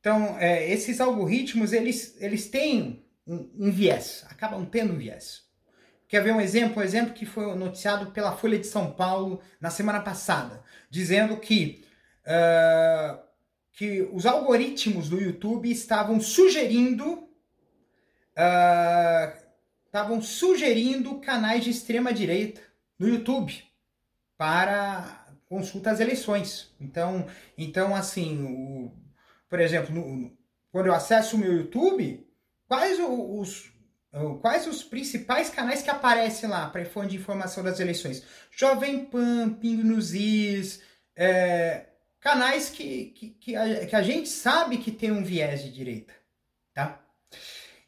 Então, 0.00 0.38
é, 0.38 0.70
esses 0.70 1.00
algoritmos, 1.00 1.72
eles, 1.72 2.16
eles 2.20 2.48
têm 2.48 3.04
um, 3.26 3.50
um, 3.58 3.70
viés, 3.72 4.24
acabam 4.30 4.64
tendo 4.64 4.94
um 4.94 4.96
viés. 4.96 5.44
Quer 6.06 6.22
ver 6.22 6.32
um 6.32 6.40
exemplo? 6.40 6.80
Um 6.80 6.84
exemplo 6.84 7.12
que 7.12 7.26
foi 7.26 7.52
noticiado 7.56 8.12
pela 8.12 8.36
Folha 8.36 8.56
de 8.56 8.68
São 8.68 8.92
Paulo 8.92 9.42
na 9.60 9.68
semana 9.68 10.00
passada, 10.00 10.62
dizendo 10.88 11.36
que, 11.38 11.84
uh, 12.22 13.18
que 13.72 14.08
os 14.12 14.24
algoritmos 14.24 15.08
do 15.08 15.20
YouTube 15.20 15.68
estavam 15.68 16.20
sugerindo 16.20 17.28
uh, 18.36 19.45
estavam 19.86 20.20
sugerindo 20.20 21.20
canais 21.20 21.64
de 21.64 21.70
extrema 21.70 22.12
direita 22.12 22.60
no 22.98 23.08
YouTube 23.08 23.64
para 24.36 25.26
consulta 25.46 25.90
às 25.90 26.00
eleições. 26.00 26.74
Então, 26.80 27.26
então 27.56 27.94
assim, 27.94 28.42
o, 28.44 28.92
por 29.48 29.60
exemplo, 29.60 29.94
no, 29.94 30.36
quando 30.70 30.86
eu 30.86 30.94
acesso 30.94 31.36
o 31.36 31.38
meu 31.38 31.52
YouTube, 31.52 32.26
quais 32.68 32.98
os, 33.00 33.72
quais 34.42 34.66
os 34.66 34.82
principais 34.82 35.48
canais 35.48 35.82
que 35.82 35.90
aparecem 35.90 36.48
lá 36.48 36.68
para 36.68 36.84
fonte 36.84 37.10
de 37.10 37.16
informação 37.16 37.64
das 37.64 37.80
eleições? 37.80 38.22
Jovem 38.50 39.06
Pan, 39.06 39.54
Pingo 39.54 39.82
nos 39.82 40.14
Is, 40.14 40.82
é, 41.14 41.86
canais 42.20 42.68
que, 42.68 43.06
que, 43.06 43.30
que, 43.30 43.56
a, 43.56 43.86
que 43.86 43.96
a 43.96 44.02
gente 44.02 44.28
sabe 44.28 44.78
que 44.78 44.90
tem 44.90 45.10
um 45.10 45.24
viés 45.24 45.62
de 45.62 45.70
direita, 45.70 46.12
tá? 46.74 47.00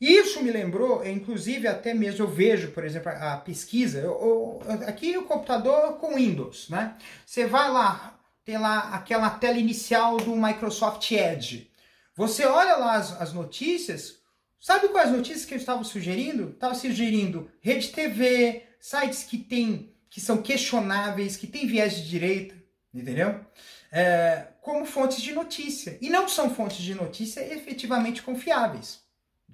Isso 0.01 0.41
me 0.43 0.51
lembrou, 0.51 1.05
inclusive 1.05 1.67
até 1.67 1.93
mesmo 1.93 2.25
eu 2.25 2.29
vejo, 2.29 2.71
por 2.71 2.85
exemplo, 2.85 3.11
a 3.11 3.37
pesquisa, 3.37 3.99
eu, 3.99 4.61
eu, 4.65 4.89
aqui 4.89 5.19
o 5.19 5.25
computador 5.25 5.95
com 5.95 6.15
Windows, 6.15 6.69
né? 6.69 6.97
Você 7.27 7.47
vai 7.47 7.69
lá, 7.69 8.17
tem 8.45 8.59
lá 8.59 8.91
aquela 8.95 9.29
tela 9.29 9.59
inicial 9.59 10.17
do 10.17 10.37
Microsoft 10.37 11.11
Edge. 11.11 11.73
Você 12.15 12.45
olha 12.47 12.77
lá 12.77 12.95
as, 12.95 13.21
as 13.21 13.33
notícias, 13.33 14.21
sabe 14.61 14.89
quais 14.89 15.11
notícias 15.11 15.45
que 15.45 15.55
eu 15.55 15.59
estava 15.59 15.83
sugerindo? 15.83 16.51
Estava 16.51 16.75
sugerindo 16.75 17.51
Rede 17.61 17.89
TV, 17.89 18.63
sites 18.79 19.25
que 19.25 19.37
tem, 19.37 19.93
que 20.09 20.21
são 20.21 20.41
questionáveis, 20.41 21.37
que 21.37 21.49
tem 21.49 21.67
viés 21.67 21.97
de 21.97 22.09
direita, 22.09 22.55
entendeu? 22.95 23.45
É, 23.91 24.49
como 24.61 24.87
fontes 24.87 25.21
de 25.21 25.33
notícia. 25.33 25.99
E 26.01 26.09
não 26.09 26.29
são 26.29 26.55
fontes 26.55 26.79
de 26.79 26.95
notícia 26.95 27.41
efetivamente 27.53 28.23
confiáveis, 28.23 29.01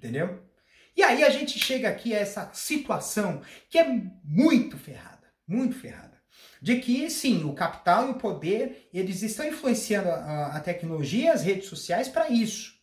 entendeu? 0.05 0.43
E 0.95 1.03
aí 1.03 1.25
a 1.25 1.31
gente 1.31 1.59
chega 1.59 1.89
aqui 1.89 2.15
a 2.15 2.19
essa 2.19 2.51
situação 2.53 3.41
que 3.71 3.79
é 3.79 3.87
muito 4.23 4.77
ferrada, 4.77 5.27
muito 5.49 5.75
ferrada. 5.75 6.15
De 6.61 6.79
que, 6.79 7.11
sim, 7.11 7.45
o 7.45 7.55
capital 7.55 8.09
e 8.09 8.11
o 8.13 8.19
poder, 8.19 8.89
eles 8.93 9.23
estão 9.23 9.47
influenciando 9.47 10.09
a, 10.11 10.57
a 10.57 10.61
tecnologia 10.61 11.33
as 11.33 11.43
redes 11.43 11.69
sociais 11.69 12.09
para 12.09 12.29
isso. 12.29 12.75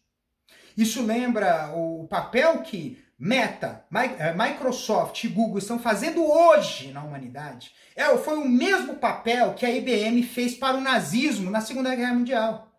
Isso 0.76 1.04
lembra 1.06 1.72
o 1.76 2.08
papel 2.08 2.62
que 2.64 3.04
Meta, 3.18 3.86
eh, 4.18 4.34
Microsoft 4.34 5.24
e 5.24 5.28
Google 5.28 5.60
estão 5.60 5.78
fazendo 5.78 6.26
hoje 6.26 6.92
na 6.92 7.04
humanidade. 7.04 7.72
É, 7.96 8.06
foi 8.18 8.38
o 8.38 8.48
mesmo 8.48 8.96
papel 8.96 9.54
que 9.54 9.66
a 9.66 9.70
IBM 9.70 10.24
fez 10.24 10.56
para 10.56 10.78
o 10.78 10.82
nazismo 10.82 11.52
na 11.52 11.62
Segunda 11.62 11.94
Guerra 11.94 12.16
Mundial. 12.16 12.72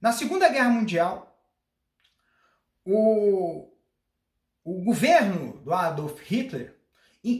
Na 0.00 0.10
Segunda 0.10 0.48
Guerra 0.48 0.70
Mundial, 0.70 1.28
o, 2.84 3.67
o 4.70 4.82
governo 4.82 5.62
do 5.64 5.72
Adolf 5.72 6.20
Hitler 6.26 6.76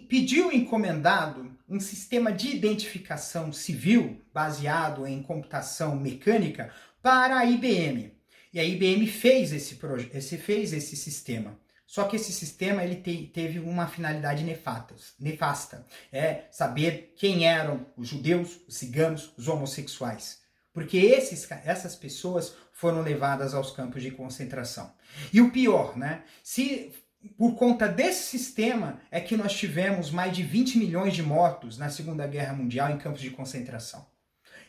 pediu 0.09 0.51
encomendado 0.51 1.55
um 1.69 1.79
sistema 1.79 2.33
de 2.33 2.57
identificação 2.57 3.53
civil 3.53 4.23
baseado 4.33 5.07
em 5.07 5.23
computação 5.23 5.95
mecânica 5.95 6.73
para 7.03 7.37
a 7.37 7.45
IBM. 7.45 8.15
E 8.51 8.59
a 8.59 8.65
IBM 8.65 9.07
fez 9.07 9.53
esse, 9.53 9.79
esse, 10.15 10.39
fez 10.39 10.73
esse 10.73 10.97
sistema. 10.97 11.59
Só 11.87 12.05
que 12.05 12.17
esse 12.17 12.33
sistema 12.33 12.83
ele 12.83 12.97
te, 12.97 13.27
teve 13.27 13.59
uma 13.59 13.87
finalidade 13.87 14.43
nefasta, 14.43 14.95
nefasta, 15.21 15.87
é 16.11 16.45
saber 16.51 17.13
quem 17.15 17.47
eram 17.47 17.87
os 17.95 18.09
judeus, 18.09 18.59
os 18.67 18.77
ciganos, 18.77 19.35
os 19.37 19.49
homossexuais. 19.49 20.41
Porque 20.73 20.97
esses, 20.97 21.47
essas 21.65 21.95
pessoas 21.95 22.55
foram 22.73 23.03
levadas 23.03 23.53
aos 23.53 23.71
campos 23.71 24.03
de 24.03 24.11
concentração. 24.11 24.95
E 25.31 25.43
o 25.43 25.51
pior, 25.51 25.97
né? 25.97 26.23
Se 26.43 26.93
por 27.37 27.55
conta 27.57 27.89
desse 27.89 28.25
sistema 28.25 29.01
é 29.11 29.21
que 29.21 29.37
nós 29.37 29.53
tivemos 29.53 30.11
mais 30.11 30.35
de 30.37 30.43
20 30.43 30.79
milhões 30.79 31.15
de 31.15 31.23
mortos 31.23 31.77
na 31.77 31.91
Segunda 31.91 32.27
Guerra 32.27 32.55
Mundial 32.55 32.91
em 32.91 32.99
campos 32.99 33.21
de 33.21 33.31
concentração. 33.31 34.07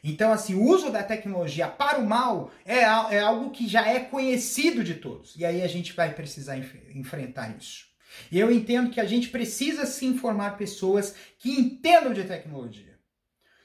Então, 0.03 0.31
assim, 0.31 0.55
o 0.55 0.63
uso 0.63 0.89
da 0.89 1.03
tecnologia 1.03 1.67
para 1.67 1.99
o 1.99 2.07
mal 2.07 2.51
é, 2.65 2.79
é 2.79 3.19
algo 3.19 3.51
que 3.51 3.67
já 3.67 3.87
é 3.87 3.99
conhecido 3.99 4.83
de 4.83 4.95
todos. 4.95 5.35
E 5.35 5.45
aí 5.45 5.61
a 5.61 5.67
gente 5.67 5.93
vai 5.93 6.13
precisar 6.13 6.57
enf 6.57 6.73
enfrentar 6.95 7.55
isso. 7.57 7.87
E 8.31 8.39
eu 8.39 8.51
entendo 8.51 8.89
que 8.89 8.99
a 8.99 9.05
gente 9.05 9.29
precisa 9.29 9.85
se 9.85 10.05
informar 10.05 10.57
pessoas 10.57 11.15
que 11.37 11.51
entendam 11.51 12.13
de 12.13 12.23
tecnologia. 12.23 12.97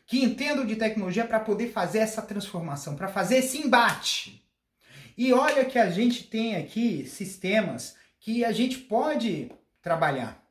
Que 0.06 0.22
entendam 0.22 0.66
de 0.66 0.76
tecnologia 0.76 1.24
para 1.24 1.40
poder 1.40 1.70
fazer 1.70 2.00
essa 2.00 2.20
transformação, 2.20 2.96
para 2.96 3.08
fazer 3.08 3.36
esse 3.36 3.58
embate. 3.58 4.44
E 5.16 5.32
olha 5.32 5.64
que 5.64 5.78
a 5.78 5.88
gente 5.88 6.24
tem 6.24 6.56
aqui 6.56 7.06
sistemas 7.06 7.96
que 8.24 8.44
a 8.44 8.52
gente 8.52 8.78
pode 8.78 9.50
trabalhar. 9.82 10.42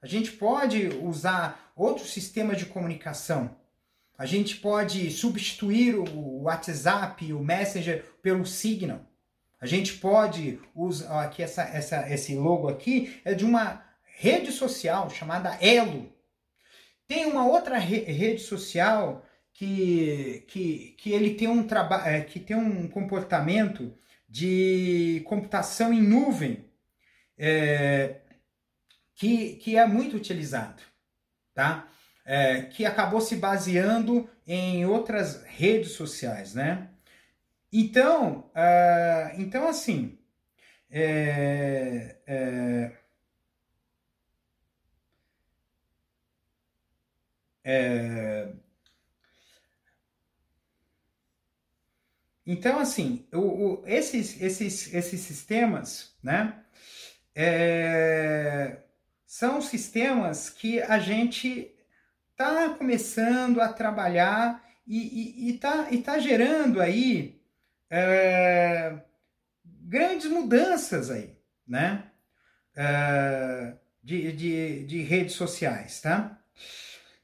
A 0.00 0.06
gente 0.06 0.32
pode 0.32 0.88
usar 0.88 1.72
outros 1.76 2.10
sistemas 2.12 2.58
de 2.58 2.66
comunicação 2.66 3.56
a 4.22 4.26
gente 4.26 4.56
pode 4.58 5.10
substituir 5.10 5.96
o 5.96 6.42
WhatsApp, 6.42 7.32
o 7.32 7.42
Messenger 7.42 8.04
pelo 8.22 8.46
Signal. 8.46 9.00
A 9.60 9.66
gente 9.66 9.94
pode 9.94 10.60
usar 10.76 11.24
aqui 11.24 11.42
essa, 11.42 11.62
essa, 11.62 12.08
esse 12.08 12.36
logo 12.36 12.68
aqui 12.68 13.20
é 13.24 13.34
de 13.34 13.44
uma 13.44 13.84
rede 14.16 14.52
social 14.52 15.10
chamada 15.10 15.58
Elo. 15.60 16.12
Tem 17.08 17.26
uma 17.26 17.46
outra 17.46 17.78
re 17.78 18.04
rede 18.04 18.42
social 18.42 19.26
que, 19.52 20.44
que, 20.46 20.94
que 20.98 21.10
ele 21.10 21.34
tem 21.34 21.48
um 21.48 21.66
trabalho, 21.66 22.06
é, 22.06 22.20
que 22.20 22.38
tem 22.38 22.56
um 22.56 22.86
comportamento 22.86 23.92
de 24.28 25.22
computação 25.26 25.92
em 25.92 26.00
nuvem 26.00 26.64
é, 27.38 28.20
que, 29.14 29.56
que 29.56 29.76
é 29.76 29.86
muito 29.86 30.16
utilizado, 30.16 30.82
tá? 31.54 31.88
é, 32.24 32.62
que 32.62 32.84
acabou 32.84 33.20
se 33.20 33.36
baseando 33.36 34.28
em 34.46 34.84
outras 34.86 35.42
redes 35.44 35.92
sociais, 35.92 36.54
né? 36.54 36.88
Então, 37.72 38.50
uh, 38.54 39.40
então 39.40 39.66
assim, 39.68 40.18
é, 40.90 42.16
é, 42.26 42.92
é, 47.64 48.52
então 52.46 52.78
assim, 52.78 53.26
o, 53.32 53.38
o, 53.82 53.86
esses, 53.86 54.40
esses, 54.40 54.92
esses 54.92 55.20
sistemas, 55.20 56.14
né? 56.22 56.61
É, 57.34 58.78
são 59.26 59.60
sistemas 59.62 60.50
que 60.50 60.82
a 60.82 60.98
gente 60.98 61.74
está 62.30 62.70
começando 62.70 63.60
a 63.60 63.72
trabalhar 63.72 64.62
e 64.86 65.50
está 65.50 65.88
e, 65.90 65.96
e 65.96 66.02
tá 66.02 66.18
gerando 66.18 66.80
aí 66.80 67.40
é, 67.88 68.98
grandes 69.64 70.30
mudanças 70.30 71.10
aí, 71.10 71.36
né? 71.66 72.04
É, 72.74 73.74
de, 74.02 74.32
de, 74.32 74.84
de 74.84 75.02
redes 75.02 75.34
sociais, 75.34 76.00
tá? 76.00 76.38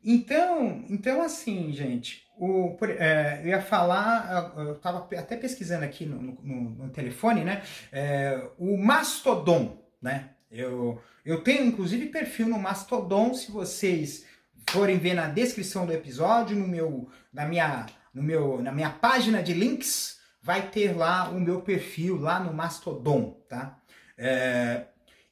Então, 0.04 0.84
então 0.88 1.22
assim, 1.22 1.72
gente, 1.72 2.26
o, 2.38 2.76
é, 2.98 3.40
eu 3.42 3.48
ia 3.48 3.60
falar, 3.60 4.54
eu 4.56 4.74
estava 4.74 5.08
até 5.18 5.36
pesquisando 5.36 5.84
aqui 5.84 6.06
no, 6.06 6.20
no, 6.20 6.70
no 6.70 6.90
telefone, 6.90 7.44
né? 7.44 7.62
É, 7.90 8.48
o 8.58 8.76
Mastodon, 8.76 9.82
né? 10.00 10.30
Eu, 10.50 11.00
eu 11.24 11.42
tenho 11.42 11.66
inclusive 11.66 12.06
perfil 12.06 12.48
no 12.48 12.58
Mastodon, 12.58 13.34
se 13.34 13.50
vocês 13.50 14.24
forem 14.70 14.98
ver 14.98 15.14
na 15.14 15.28
descrição 15.28 15.86
do 15.86 15.92
episódio, 15.92 16.56
no 16.56 16.66
meu, 16.66 17.08
na, 17.32 17.44
minha, 17.44 17.86
no 18.12 18.22
meu, 18.22 18.62
na 18.62 18.72
minha 18.72 18.90
página 18.90 19.42
de 19.42 19.52
links, 19.52 20.18
vai 20.42 20.70
ter 20.70 20.96
lá 20.96 21.28
o 21.28 21.40
meu 21.40 21.62
perfil 21.62 22.16
lá 22.16 22.40
no 22.40 22.52
Mastodon, 22.52 23.42
tá? 23.48 23.78
É, 24.16 24.86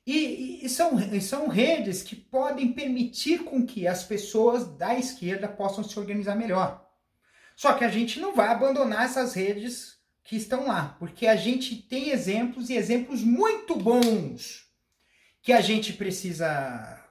e, 0.06 0.64
e, 0.64 0.68
são, 0.68 0.98
e 1.00 1.20
são 1.20 1.48
redes 1.48 2.02
que 2.02 2.14
podem 2.14 2.72
permitir 2.72 3.42
com 3.42 3.66
que 3.66 3.88
as 3.88 4.04
pessoas 4.04 4.64
da 4.76 4.96
esquerda 4.96 5.48
possam 5.48 5.82
se 5.82 5.98
organizar 5.98 6.36
melhor. 6.36 6.86
Só 7.56 7.72
que 7.72 7.84
a 7.84 7.88
gente 7.88 8.20
não 8.20 8.34
vai 8.34 8.48
abandonar 8.48 9.04
essas 9.04 9.34
redes 9.34 9.95
que 10.26 10.36
estão 10.36 10.66
lá, 10.66 10.96
porque 10.98 11.26
a 11.26 11.36
gente 11.36 11.76
tem 11.76 12.10
exemplos 12.10 12.68
e 12.68 12.74
exemplos 12.74 13.22
muito 13.22 13.76
bons 13.76 14.66
que 15.40 15.52
a 15.52 15.60
gente 15.60 15.92
precisa, 15.92 17.04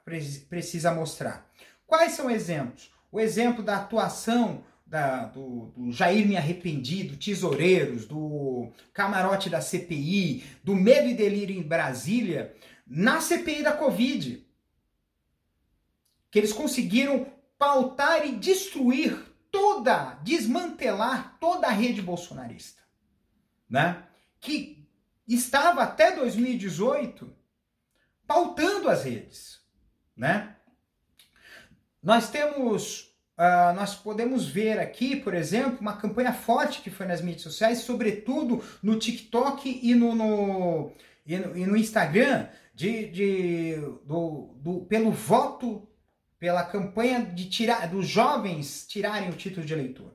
precisa 0.50 0.94
mostrar. 0.94 1.50
Quais 1.88 2.12
são 2.12 2.30
exemplos? 2.30 2.92
O 3.10 3.20
exemplo 3.20 3.64
da 3.64 3.78
atuação 3.78 4.64
da, 4.86 5.26
do, 5.26 5.68
do, 5.68 5.92
Jair 5.94 6.28
Me 6.28 6.36
Arrependido, 6.36 7.16
Tesoureiros, 7.16 8.06
do 8.06 8.70
camarote 8.94 9.50
da 9.50 9.62
CPI, 9.62 10.44
do 10.62 10.76
Medo 10.76 11.08
e 11.08 11.14
Delírio 11.14 11.58
em 11.58 11.64
Brasília, 11.64 12.54
na 12.86 13.22
CPI 13.22 13.64
da 13.64 13.72
Covid. 13.72 14.46
Que 16.30 16.40
eles 16.40 16.52
conseguiram 16.52 17.26
pautar 17.58 18.28
e 18.28 18.36
destruir 18.36 19.18
toda, 19.50 20.16
desmantelar 20.16 21.38
toda 21.40 21.68
a 21.68 21.72
rede 21.72 22.02
bolsonarista. 22.02 22.85
Né? 23.70 24.04
Que 24.40 24.88
estava 25.28 25.84
até 25.84 26.16
2018 26.16 27.36
pautando 28.28 28.90
as 28.90 29.04
redes. 29.04 29.60
Né? 30.16 30.56
Nós 32.02 32.30
temos, 32.30 33.16
uh, 33.38 33.74
nós 33.76 33.96
podemos 33.96 34.48
ver 34.48 34.80
aqui, 34.80 35.16
por 35.16 35.34
exemplo, 35.34 35.80
uma 35.82 35.98
campanha 35.98 36.34
forte 36.34 36.82
que 36.82 36.90
foi 36.90 37.06
nas 37.06 37.22
mídias 37.22 37.44
sociais, 37.44 37.80
sobretudo 37.80 38.64
no 38.82 38.98
TikTok 38.98 39.80
e 39.82 39.96
no, 39.96 40.16
no, 40.16 40.92
e 41.26 41.38
no, 41.38 41.58
e 41.58 41.66
no 41.66 41.78
Instagram, 41.78 42.48
de, 42.74 43.08
de, 43.08 43.76
do, 44.06 44.54
do, 44.58 44.82
pelo 44.82 45.12
voto, 45.12 45.88
pela 46.38 46.64
campanha 46.64 47.26
de 47.26 47.50
tirar, 47.50 47.88
dos 47.88 48.08
jovens 48.08 48.86
tirarem 48.86 49.30
o 49.30 49.36
título 49.36 49.66
de 49.66 49.74
eleitor. 49.74 50.14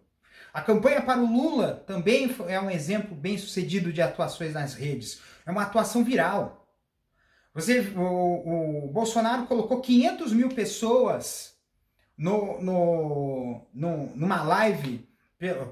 A 0.53 0.61
campanha 0.61 1.01
para 1.01 1.21
o 1.21 1.27
Lula 1.27 1.83
também 1.87 2.35
é 2.49 2.61
um 2.61 2.71
exemplo 2.71 3.15
bem 3.15 3.39
sucedido 3.39 3.93
de 3.93 4.03
atuações 4.03 4.55
nas 4.55 4.75
redes. 4.75 5.21
É 5.47 5.51
uma 5.51 5.63
atuação 5.63 6.03
viral. 6.03 6.67
Você, 7.55 7.81
o, 7.97 8.87
o 8.87 8.89
Bolsonaro 8.93 9.47
colocou 9.47 9.81
500 9.81 10.33
mil 10.33 10.49
pessoas 10.49 11.55
no, 12.17 12.61
no, 12.61 13.67
no, 13.73 14.07
numa 14.17 14.43
live 14.43 15.09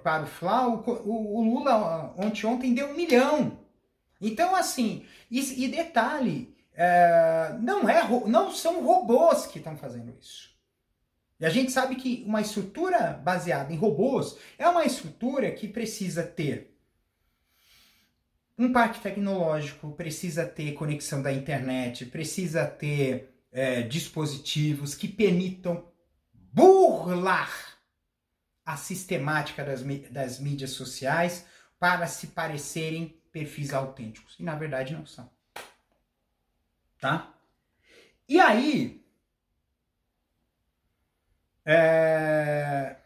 para 0.03 0.23
o 0.23 0.27
Flau, 0.27 0.83
o, 0.87 1.39
o, 1.39 1.43
Lula 1.43 2.15
ontem, 2.17 2.47
ontem 2.47 2.75
deu 2.75 2.89
um 2.89 2.95
milhão. 2.95 3.59
Então, 4.21 4.57
assim, 4.57 5.05
e, 5.31 5.65
e 5.65 5.69
detalhe, 5.69 6.57
é, 6.75 7.55
não, 7.61 7.89
é, 7.89 8.03
não 8.27 8.51
são 8.51 8.83
robôs 8.83 9.47
que 9.47 9.59
estão 9.59 9.77
fazendo 9.77 10.17
isso. 10.19 10.48
E 11.41 11.47
a 11.47 11.51
gente 11.51 11.71
sabe 11.71 11.97
que 11.97 12.25
uma 12.27 12.41
estrutura 12.41 13.13
baseada 13.13 13.73
em 13.73 13.77
robôs 13.77 14.37
é 14.59 14.69
uma 14.69 14.85
estrutura 14.85 15.53
que 15.53 15.69
precisa 15.69 16.23
ter 16.23 16.75
um 18.59 18.73
parque 18.73 19.01
tecnológico, 19.01 19.93
precisa 19.93 20.45
ter 20.45 20.73
conexão 20.73 21.23
da 21.23 21.33
internet, 21.33 22.07
precisa 22.07 22.67
ter 22.67 23.33
é, 23.53 23.83
dispositivos 23.83 24.97
que 24.97 25.07
permitam 25.07 25.87
burlar 26.53 27.79
a 28.67 28.77
sistemática 28.77 29.65
das, 29.65 29.83
das 30.11 30.41
mídias 30.41 30.71
sociais 30.71 31.47
para 31.79 32.09
se 32.09 32.29
parecerem 32.29 33.17
perfis 33.31 33.73
autênticos. 33.73 34.35
E 34.41 34.43
na 34.43 34.57
verdade 34.57 34.93
não 34.93 35.07
são. 35.07 35.31
Tá? 37.01 37.33
E 38.29 38.41
aí. 38.41 38.98
É... 41.71 42.97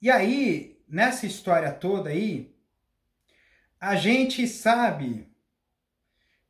E 0.00 0.08
aí, 0.08 0.80
nessa 0.88 1.26
história 1.26 1.72
toda 1.72 2.10
aí, 2.10 2.56
a 3.80 3.96
gente 3.96 4.46
sabe 4.46 5.28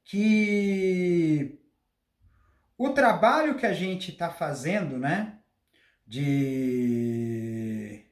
que 0.05 1.59
o 2.77 2.91
trabalho 2.91 3.57
que 3.57 3.65
a 3.65 3.73
gente 3.73 4.11
está 4.11 4.31
fazendo, 4.31 4.99
né, 4.99 5.39
de 6.07 8.05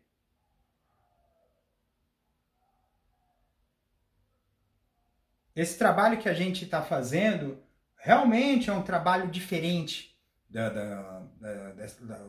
esse 5.54 5.76
trabalho 5.76 6.18
que 6.18 6.30
a 6.30 6.34
gente 6.34 6.64
está 6.64 6.82
fazendo 6.82 7.62
realmente 7.98 8.70
é 8.70 8.72
um 8.72 8.82
trabalho 8.82 9.30
diferente 9.30 10.15
da, 10.48 10.68
da, 10.68 11.22
da, 11.40 12.26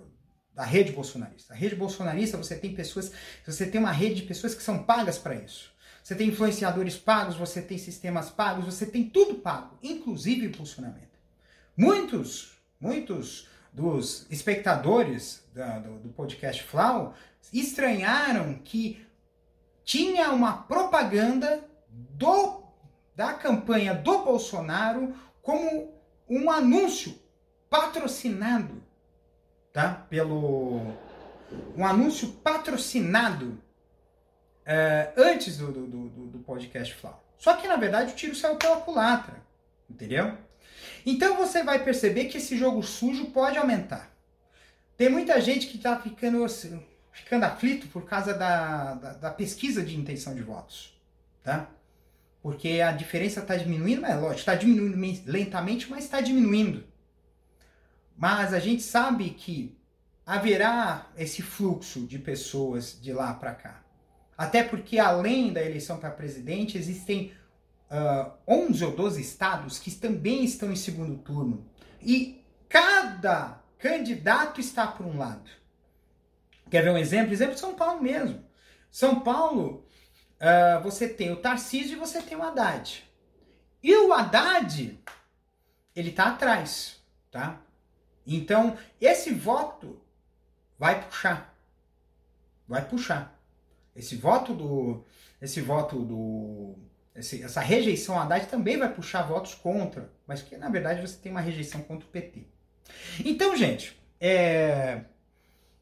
da, 0.53 0.63
rede 0.63 0.91
bolsonarista. 0.91 1.53
A 1.53 1.57
rede 1.57 1.75
bolsonarista, 1.75 2.37
você 2.37 2.55
tem 2.55 2.73
pessoas, 2.73 3.11
você 3.45 3.65
tem 3.65 3.79
uma 3.79 3.91
rede 3.91 4.21
de 4.21 4.27
pessoas 4.27 4.55
que 4.55 4.63
são 4.63 4.83
pagas 4.83 5.17
para 5.17 5.35
isso. 5.35 5.75
Você 6.03 6.15
tem 6.15 6.29
influenciadores 6.29 6.97
pagos, 6.97 7.35
você 7.35 7.61
tem 7.61 7.77
sistemas 7.77 8.29
pagos, 8.29 8.65
você 8.65 8.85
tem 8.85 9.09
tudo 9.09 9.35
pago, 9.35 9.77
inclusive 9.83 10.45
impulsionamento. 10.45 11.17
Muitos, 11.75 12.57
muitos 12.79 13.47
dos 13.73 14.25
espectadores 14.31 15.43
da, 15.53 15.79
do, 15.79 15.99
do 15.99 16.09
podcast 16.09 16.63
Flow 16.63 17.13
estranharam 17.53 18.55
que 18.63 19.05
tinha 19.83 20.31
uma 20.31 20.53
propaganda 20.63 21.63
do 21.89 22.65
da 23.15 23.33
campanha 23.33 23.95
do 23.95 24.19
Bolsonaro 24.23 25.15
como 25.41 25.91
um 26.29 26.51
anúncio 26.51 27.17
patrocinado, 27.69 28.83
tá? 29.73 30.05
Pelo 30.09 30.93
um 31.75 31.85
anúncio 31.85 32.29
patrocinado 32.43 33.61
é, 34.65 35.13
antes 35.15 35.57
do, 35.57 35.71
do, 35.71 35.87
do, 35.87 36.27
do 36.27 36.39
podcast 36.39 36.93
Flow. 36.95 37.23
Só 37.37 37.55
que 37.55 37.67
na 37.67 37.75
verdade 37.75 38.11
o 38.11 38.15
tiro 38.15 38.35
saiu 38.35 38.57
pela 38.57 38.81
culatra, 38.81 39.41
entendeu? 39.89 40.37
Então 41.05 41.37
você 41.37 41.63
vai 41.63 41.83
perceber 41.83 42.25
que 42.25 42.37
esse 42.37 42.57
jogo 42.57 42.83
sujo 42.83 43.27
pode 43.27 43.57
aumentar. 43.57 44.11
Tem 44.97 45.09
muita 45.09 45.39
gente 45.39 45.67
que 45.67 45.77
está 45.77 45.97
ficando, 45.99 46.43
assim, 46.43 46.83
ficando 47.11 47.43
aflito 47.43 47.87
por 47.87 48.03
causa 48.05 48.33
da, 48.33 48.95
da, 48.95 49.13
da 49.13 49.31
pesquisa 49.31 49.83
de 49.83 49.95
intenção 49.95 50.33
de 50.33 50.41
votos, 50.41 50.99
tá? 51.43 51.69
Porque 52.41 52.81
a 52.81 52.91
diferença 52.91 53.41
está 53.41 53.55
diminuindo, 53.55 54.05
é 54.05 54.15
lógico, 54.15 54.39
está 54.39 54.55
diminuindo 54.55 55.31
lentamente, 55.31 55.89
mas 55.89 56.05
está 56.05 56.19
diminuindo. 56.19 56.83
Mas 58.17 58.53
a 58.53 58.59
gente 58.59 58.81
sabe 58.81 59.29
que 59.29 59.77
haverá 60.25 61.07
esse 61.15 61.41
fluxo 61.43 62.01
de 62.01 62.17
pessoas 62.17 62.99
de 62.99 63.13
lá 63.13 63.33
para 63.35 63.53
cá. 63.53 63.83
Até 64.35 64.63
porque, 64.63 64.97
além 64.97 65.53
da 65.53 65.63
eleição 65.63 65.97
para 65.97 66.09
presidente, 66.09 66.77
existem 66.77 67.31
uh, 67.91 68.31
11 68.47 68.85
ou 68.85 68.91
12 68.95 69.21
estados 69.21 69.79
que 69.79 69.91
também 69.91 70.43
estão 70.43 70.71
em 70.71 70.75
segundo 70.75 71.17
turno. 71.17 71.65
E 72.01 72.43
cada 72.67 73.61
candidato 73.77 74.59
está 74.59 74.87
por 74.87 75.05
um 75.05 75.17
lado. 75.17 75.49
Quer 76.69 76.83
ver 76.83 76.91
um 76.91 76.97
exemplo? 76.97 77.33
Exemplo 77.33 77.57
São 77.57 77.75
Paulo 77.75 78.01
mesmo. 78.01 78.43
São 78.91 79.19
Paulo 79.19 79.85
uh, 80.41 80.81
você 80.83 81.07
tem 81.07 81.31
o 81.31 81.37
Tarcísio 81.37 81.95
e 81.95 81.99
você 81.99 82.21
tem 82.21 82.37
o 82.37 82.43
Haddad. 82.43 83.03
E 83.81 83.95
o 83.95 84.11
Haddad, 84.11 84.99
ele 85.95 86.11
tá 86.11 86.29
atrás, 86.29 86.99
tá? 87.31 87.61
Então, 88.27 88.77
esse 88.99 89.33
voto 89.33 89.99
vai 90.77 91.01
puxar. 91.03 91.57
Vai 92.67 92.85
puxar. 92.85 93.39
Esse 93.95 94.15
voto 94.15 94.53
do. 94.53 95.03
Esse 95.41 95.61
voto 95.61 96.03
do. 96.03 96.75
Esse, 97.15 97.41
essa 97.41 97.61
rejeição 97.61 98.15
ao 98.15 98.21
Haddad 98.21 98.47
também 98.47 98.77
vai 98.77 98.93
puxar 98.93 99.23
votos 99.23 99.55
contra. 99.55 100.11
Mas 100.27 100.41
que 100.41 100.57
na 100.57 100.69
verdade 100.69 101.01
você 101.01 101.17
tem 101.17 101.31
uma 101.31 101.41
rejeição 101.41 101.81
contra 101.81 102.07
o 102.07 102.11
PT. 102.11 102.45
Então, 103.25 103.55
gente, 103.55 103.99
é, 104.19 105.01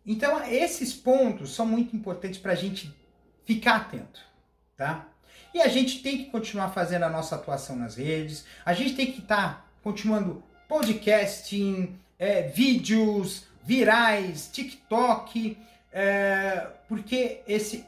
então 0.06 0.42
esses 0.46 0.94
pontos 0.94 1.54
são 1.54 1.66
muito 1.66 1.96
importantes 1.96 2.40
para 2.40 2.54
a 2.54 2.56
gente 2.56 2.96
ficar 3.44 3.78
atento 3.78 4.36
tá? 4.76 5.08
E 5.54 5.62
a 5.62 5.68
gente 5.68 6.02
tem 6.02 6.18
que 6.18 6.26
continuar 6.26 6.70
fazendo 6.70 7.04
a 7.04 7.10
nossa 7.10 7.36
atuação 7.36 7.76
nas 7.76 7.96
redes, 7.96 8.46
a 8.66 8.74
gente 8.74 8.96
tem 8.96 9.12
que 9.12 9.22
estar 9.22 9.54
tá 9.56 9.66
continuando 9.82 10.44
podcasting, 10.68 11.98
é, 12.18 12.44
vídeos 12.44 13.46
virais, 13.64 14.50
TikTok, 14.52 15.58
é, 15.92 16.68
porque 16.88 17.42
esse. 17.48 17.86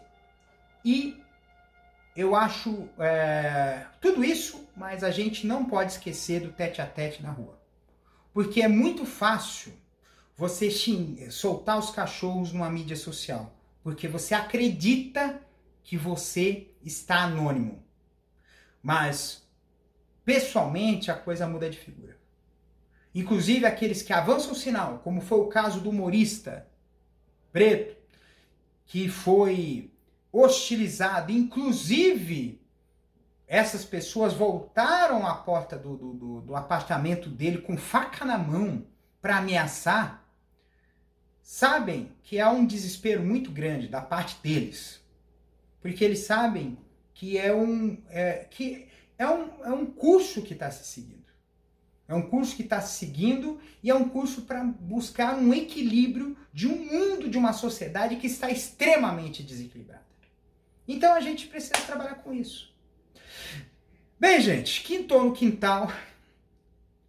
E 0.84 1.22
eu 2.16 2.36
acho 2.36 2.90
é, 2.98 3.86
tudo 4.02 4.24
isso, 4.24 4.68
mas 4.76 5.04
a 5.04 5.12
gente 5.12 5.46
não 5.46 5.66
pode 5.66 5.92
esquecer 5.92 6.42
do 6.42 6.52
tete 6.52 6.82
a 6.82 6.88
tete 6.88 7.22
na 7.22 7.32
rua. 7.32 7.58
Porque 8.34 8.62
é 8.62 8.68
muito 8.68 9.06
fácil 9.06 9.74
você 10.36 10.70
soltar 11.32 11.78
os 11.78 11.90
cachorros 11.90 12.52
numa 12.52 12.70
mídia 12.70 12.96
social. 12.96 13.54
Porque 13.84 14.08
você 14.08 14.36
acredita 14.36 15.42
que 15.84 15.98
você 15.98 16.68
está 16.84 17.24
anônimo. 17.24 17.84
Mas, 18.82 19.48
pessoalmente, 20.24 21.10
a 21.10 21.16
coisa 21.16 21.48
muda 21.48 21.70
de 21.70 21.78
figura. 21.78 22.17
Inclusive 23.20 23.66
aqueles 23.66 24.02
que 24.02 24.14
avançam 24.14 24.52
o 24.52 24.56
sinal, 24.56 25.00
como 25.00 25.22
foi 25.22 25.40
o 25.40 25.48
caso 25.48 25.80
do 25.80 25.90
humorista 25.90 26.68
preto, 27.52 27.96
que 28.86 29.10
foi 29.10 29.92
hostilizado, 30.32 31.32
inclusive 31.32 32.62
essas 33.48 33.84
pessoas 33.86 34.34
voltaram 34.34 35.26
à 35.26 35.34
porta 35.34 35.78
do, 35.78 35.96
do, 35.96 36.14
do, 36.14 36.42
do 36.42 36.56
apartamento 36.56 37.30
dele 37.30 37.60
com 37.60 37.78
faca 37.78 38.26
na 38.26 38.38
mão 38.38 38.86
para 39.22 39.38
ameaçar, 39.38 40.26
sabem 41.42 42.12
que 42.22 42.40
há 42.40 42.52
um 42.52 42.66
desespero 42.66 43.24
muito 43.24 43.52
grande 43.52 43.88
da 43.88 44.02
parte 44.02 44.38
deles 44.44 45.02
porque 45.88 46.04
eles 46.04 46.20
sabem 46.20 46.78
que 47.14 47.38
é 47.38 47.54
um, 47.54 47.98
é, 48.10 48.46
que 48.50 48.88
é 49.18 49.26
um, 49.26 49.64
é 49.64 49.70
um 49.70 49.86
curso 49.86 50.42
que 50.42 50.54
está 50.54 50.70
se 50.70 50.86
seguindo. 50.86 51.27
É 52.08 52.16
um 52.16 52.22
curso 52.22 52.56
que 52.56 52.64
está 52.64 52.80
se 52.80 53.00
seguindo 53.00 53.60
e 53.84 53.90
é 53.90 53.96
um 53.96 54.08
curso 54.08 54.44
para 54.44 54.64
buscar 54.64 55.38
um 55.38 55.54
equilíbrio 55.54 56.38
de 56.54 56.68
um 56.68 56.78
mundo, 56.78 57.30
de 57.30 57.38
uma 57.38 57.52
sociedade 57.52 58.16
que 58.16 58.28
está 58.28 58.50
extremamente 58.50 59.44
desequilibrada. 59.44 60.06
Então 60.88 61.14
a 61.14 61.20
gente 61.20 61.48
precisa 61.48 61.74
trabalhar 61.86 62.16
com 62.16 62.34
isso. 62.34 62.74
Bem, 64.18 64.40
gente, 64.40 64.82
quinto 64.84 65.22
no 65.22 65.34
quintal. 65.34 65.92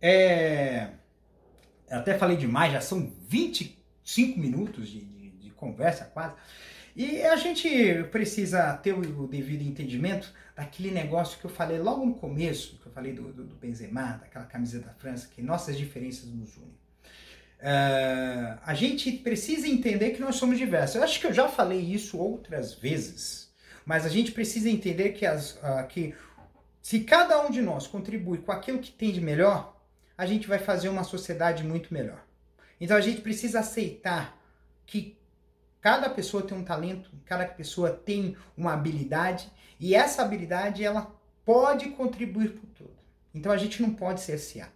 É... 0.01 0.91
até 1.89 2.19
falei 2.19 2.37
demais, 2.37 2.73
já 2.73 2.81
são 2.81 3.13
25 3.29 4.39
minutos 4.39 4.89
de, 4.89 5.01
de, 5.01 5.31
de 5.31 5.51
conversa 5.51 6.07
quase. 6.07 6.35
E 6.99 7.23
a 7.23 7.37
gente 7.37 8.03
precisa 8.11 8.77
ter 8.77 8.93
o 8.93 9.29
devido 9.29 9.63
entendimento 9.63 10.35
daquele 10.57 10.91
negócio 10.91 11.39
que 11.39 11.45
eu 11.45 11.51
falei 11.51 11.79
logo 11.79 12.05
no 12.05 12.13
começo, 12.13 12.77
que 12.83 12.87
eu 12.87 12.93
falei 12.93 13.13
do, 13.13 13.33
do, 13.33 13.45
do 13.45 13.55
Benzema, 13.55 14.19
daquela 14.21 14.45
camisa 14.47 14.81
da 14.81 14.91
França, 14.91 15.29
que 15.33 15.41
nossas 15.41 15.79
diferenças 15.79 16.29
nos 16.29 16.57
unem. 16.57 16.75
Uh, 17.61 18.59
a 18.65 18.75
gente 18.75 19.13
precisa 19.13 19.69
entender 19.69 20.11
que 20.11 20.21
nós 20.21 20.35
somos 20.35 20.59
diversos. 20.59 20.97
Eu 20.97 21.05
acho 21.05 21.21
que 21.21 21.29
eu 21.29 21.33
já 21.33 21.49
falei 21.49 21.79
isso 21.79 22.19
outras 22.19 22.75
vezes, 22.75 23.49
mas 23.87 24.05
a 24.05 24.09
gente 24.09 24.33
precisa 24.33 24.69
entender 24.69 25.11
que, 25.11 25.25
as, 25.25 25.53
uh, 25.53 25.87
que 25.89 26.17
se 26.83 26.99
cada 27.05 27.47
um 27.47 27.51
de 27.53 27.63
nós 27.63 27.87
contribui 27.87 28.39
com 28.39 28.51
aquilo 28.51 28.81
que 28.81 28.91
tem 28.91 29.13
de 29.13 29.21
melhor, 29.21 29.81
a 30.17 30.27
gente 30.27 30.49
vai 30.49 30.59
fazer 30.59 30.89
uma 30.89 31.05
sociedade 31.05 31.63
muito 31.63 31.95
melhor. 31.95 32.25
Então 32.81 32.97
a 32.97 33.01
gente 33.01 33.21
precisa 33.21 33.61
aceitar 33.61 34.37
que 34.85 35.18
Cada 35.81 36.11
pessoa 36.11 36.43
tem 36.43 36.57
um 36.57 36.65
talento, 36.65 37.11
cada 37.25 37.47
pessoa 37.47 37.91
tem 37.91 38.37
uma 38.57 38.73
habilidade 38.73 39.51
e 39.79 39.95
essa 39.95 40.23
habilidade 40.23 40.85
ela 40.85 41.15
pode 41.45 41.91
contribuir 41.91 42.51
para 42.51 42.65
o 42.65 42.71
todo. 42.75 42.99
Então 43.33 43.53
a 43.53 43.57
gente 43.57 43.81
não 43.81 43.95
pode 43.95 44.21
cercear 44.21 44.73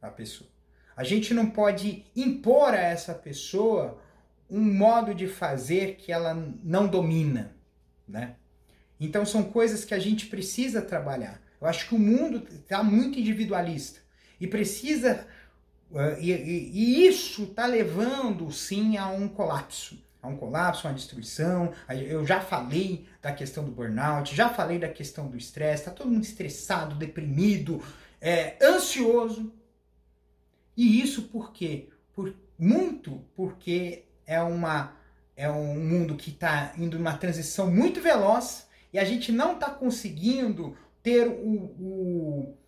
a 0.00 0.08
pessoa. 0.08 0.48
A 0.96 1.04
gente 1.04 1.34
não 1.34 1.50
pode 1.50 2.04
impor 2.14 2.74
a 2.74 2.78
essa 2.78 3.14
pessoa 3.14 4.00
um 4.48 4.60
modo 4.60 5.14
de 5.14 5.26
fazer 5.26 5.96
que 5.96 6.10
ela 6.10 6.34
não 6.62 6.86
domina, 6.86 7.54
né? 8.06 8.36
Então 8.98 9.24
são 9.26 9.44
coisas 9.44 9.84
que 9.84 9.94
a 9.94 9.98
gente 9.98 10.26
precisa 10.26 10.80
trabalhar. 10.80 11.40
Eu 11.60 11.66
acho 11.66 11.88
que 11.88 11.94
o 11.94 11.98
mundo 11.98 12.46
está 12.52 12.82
muito 12.82 13.18
individualista 13.18 14.00
e 14.40 14.46
precisa 14.46 15.26
e, 16.20 16.32
e, 16.32 16.70
e, 16.72 17.06
isso 17.06 17.44
está 17.44 17.66
levando 17.66 18.50
sim 18.52 18.96
a 18.98 19.08
um 19.08 19.26
colapso, 19.28 19.98
a 20.22 20.28
um 20.28 20.36
colapso, 20.36 20.86
a 20.86 20.90
uma 20.90 20.96
destruição. 20.96 21.72
Eu 21.88 22.26
já 22.26 22.40
falei 22.40 23.06
da 23.22 23.32
questão 23.32 23.64
do 23.64 23.70
burnout, 23.70 24.34
já 24.34 24.50
falei 24.50 24.78
da 24.78 24.88
questão 24.88 25.28
do 25.28 25.36
estresse. 25.36 25.82
Está 25.82 25.90
todo 25.90 26.10
mundo 26.10 26.24
estressado, 26.24 26.94
deprimido, 26.94 27.82
é, 28.20 28.56
ansioso. 28.62 29.52
E 30.76 31.00
isso 31.00 31.22
por 31.22 31.52
quê? 31.52 31.88
Por 32.14 32.34
muito 32.58 33.24
porque 33.34 34.04
é 34.26 34.42
uma 34.42 34.96
é 35.36 35.48
um 35.48 35.78
mundo 35.78 36.16
que 36.16 36.30
está 36.30 36.72
indo 36.76 36.98
numa 36.98 37.16
transição 37.16 37.70
muito 37.70 38.00
veloz 38.00 38.66
e 38.92 38.98
a 38.98 39.04
gente 39.04 39.30
não 39.30 39.54
está 39.54 39.70
conseguindo 39.70 40.76
ter 41.00 41.28
o, 41.28 41.52
o, 41.78 42.58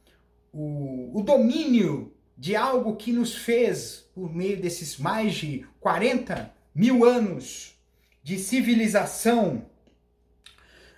o, 0.53 1.19
o 1.19 1.23
domínio 1.23 2.15
de 2.41 2.57
algo 2.57 2.97
que 2.97 3.13
nos 3.13 3.35
fez, 3.35 4.09
por 4.15 4.35
meio 4.35 4.59
desses 4.59 4.97
mais 4.97 5.35
de 5.35 5.67
40 5.79 6.51
mil 6.75 7.05
anos 7.05 7.79
de 8.23 8.39
civilização, 8.39 9.67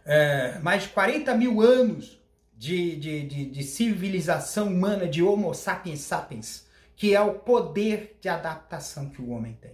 é, 0.04 0.60
mais 0.60 0.84
de 0.84 0.90
40 0.90 1.34
mil 1.34 1.60
anos 1.60 2.22
de, 2.56 2.94
de, 2.94 3.26
de, 3.26 3.44
de, 3.46 3.62
civilização 3.64 4.68
humana, 4.68 5.08
de 5.08 5.20
Homo 5.20 5.52
sapiens 5.52 6.02
sapiens, 6.02 6.64
que 6.94 7.12
é 7.12 7.20
o 7.20 7.34
poder 7.34 8.16
de 8.20 8.28
adaptação 8.28 9.10
que 9.10 9.20
o 9.20 9.30
homem 9.30 9.58
tem. 9.60 9.72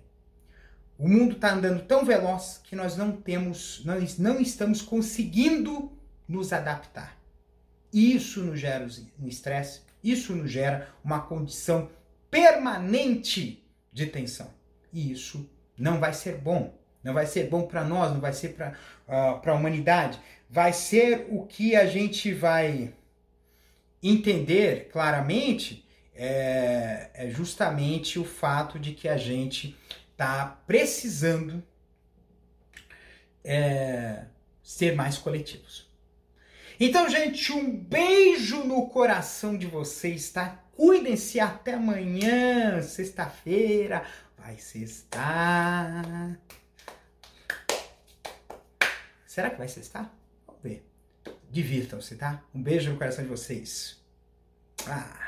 O 0.99 1.07
mundo 1.07 1.35
está 1.35 1.53
andando 1.53 1.85
tão 1.85 2.03
veloz 2.03 2.63
que 2.65 2.75
nós 2.75 2.97
não 2.97 3.13
temos, 3.13 3.85
nós 3.85 4.19
não 4.19 4.41
estamos 4.41 4.81
conseguindo 4.81 5.93
nos 6.27 6.51
adaptar. 6.51 7.19
Isso 7.93 8.43
nos 8.43 8.59
gera 8.59 8.87
um 9.21 9.29
estresse, 9.29 9.83
isso 10.03 10.35
nos 10.35 10.51
gera 10.51 10.89
uma 11.05 11.21
condição 11.21 11.91
permanente 12.31 13.65
de 13.93 14.07
tensão. 14.07 14.53
E 14.93 15.11
isso 15.11 15.49
não 15.77 15.99
vai 15.99 16.13
ser 16.13 16.37
bom. 16.37 16.77
Não 17.03 17.15
vai 17.15 17.27
ser 17.27 17.49
bom 17.49 17.63
para 17.63 17.85
nós, 17.85 18.13
não 18.13 18.21
vai 18.21 18.33
ser 18.33 18.51
para 18.51 18.75
uh, 19.09 19.49
a 19.49 19.55
humanidade. 19.55 20.19
Vai 20.51 20.73
ser 20.73 21.27
o 21.31 21.47
que 21.47 21.77
a 21.77 21.87
gente 21.87 22.33
vai 22.33 22.93
entender 24.03 24.89
claramente 24.91 25.85
é, 26.15 27.11
é 27.15 27.31
justamente 27.31 28.19
o 28.19 28.25
fato 28.25 28.79
de 28.79 28.93
que 28.93 29.09
a 29.09 29.17
gente 29.17 29.77
está 30.11 30.47
precisando 30.67 31.63
é, 33.45 34.25
ser 34.63 34.97
mais 34.97 35.17
coletivos. 35.17 35.88
Então, 36.81 37.09
gente, 37.09 37.53
um 37.53 37.77
beijo 37.77 38.63
no 38.63 38.87
coração 38.87 39.59
de 39.59 39.67
vocês, 39.67 40.31
tá? 40.31 40.63
Cuidem-se 40.77 41.41
até 41.41 41.75
amanhã, 41.75 42.81
sexta-feira. 42.83 44.05
Vai 44.39 44.57
sextar. 44.59 46.39
Será 49.27 49.51
que 49.51 49.59
vai 49.59 49.67
sextar? 49.67 50.09
Vamos 50.47 50.63
ver. 50.63 50.87
Divirtam-se, 51.51 52.15
tá? 52.15 52.45
Um 52.55 52.63
beijo 52.63 52.93
no 52.93 52.97
coração 52.97 53.25
de 53.25 53.31
vocês. 53.31 54.01
Ah. 54.87 55.19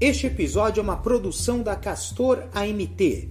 Este 0.00 0.28
episódio 0.28 0.80
é 0.80 0.82
uma 0.82 1.02
produção 1.02 1.62
da 1.62 1.76
Castor 1.76 2.48
AMT, 2.54 3.30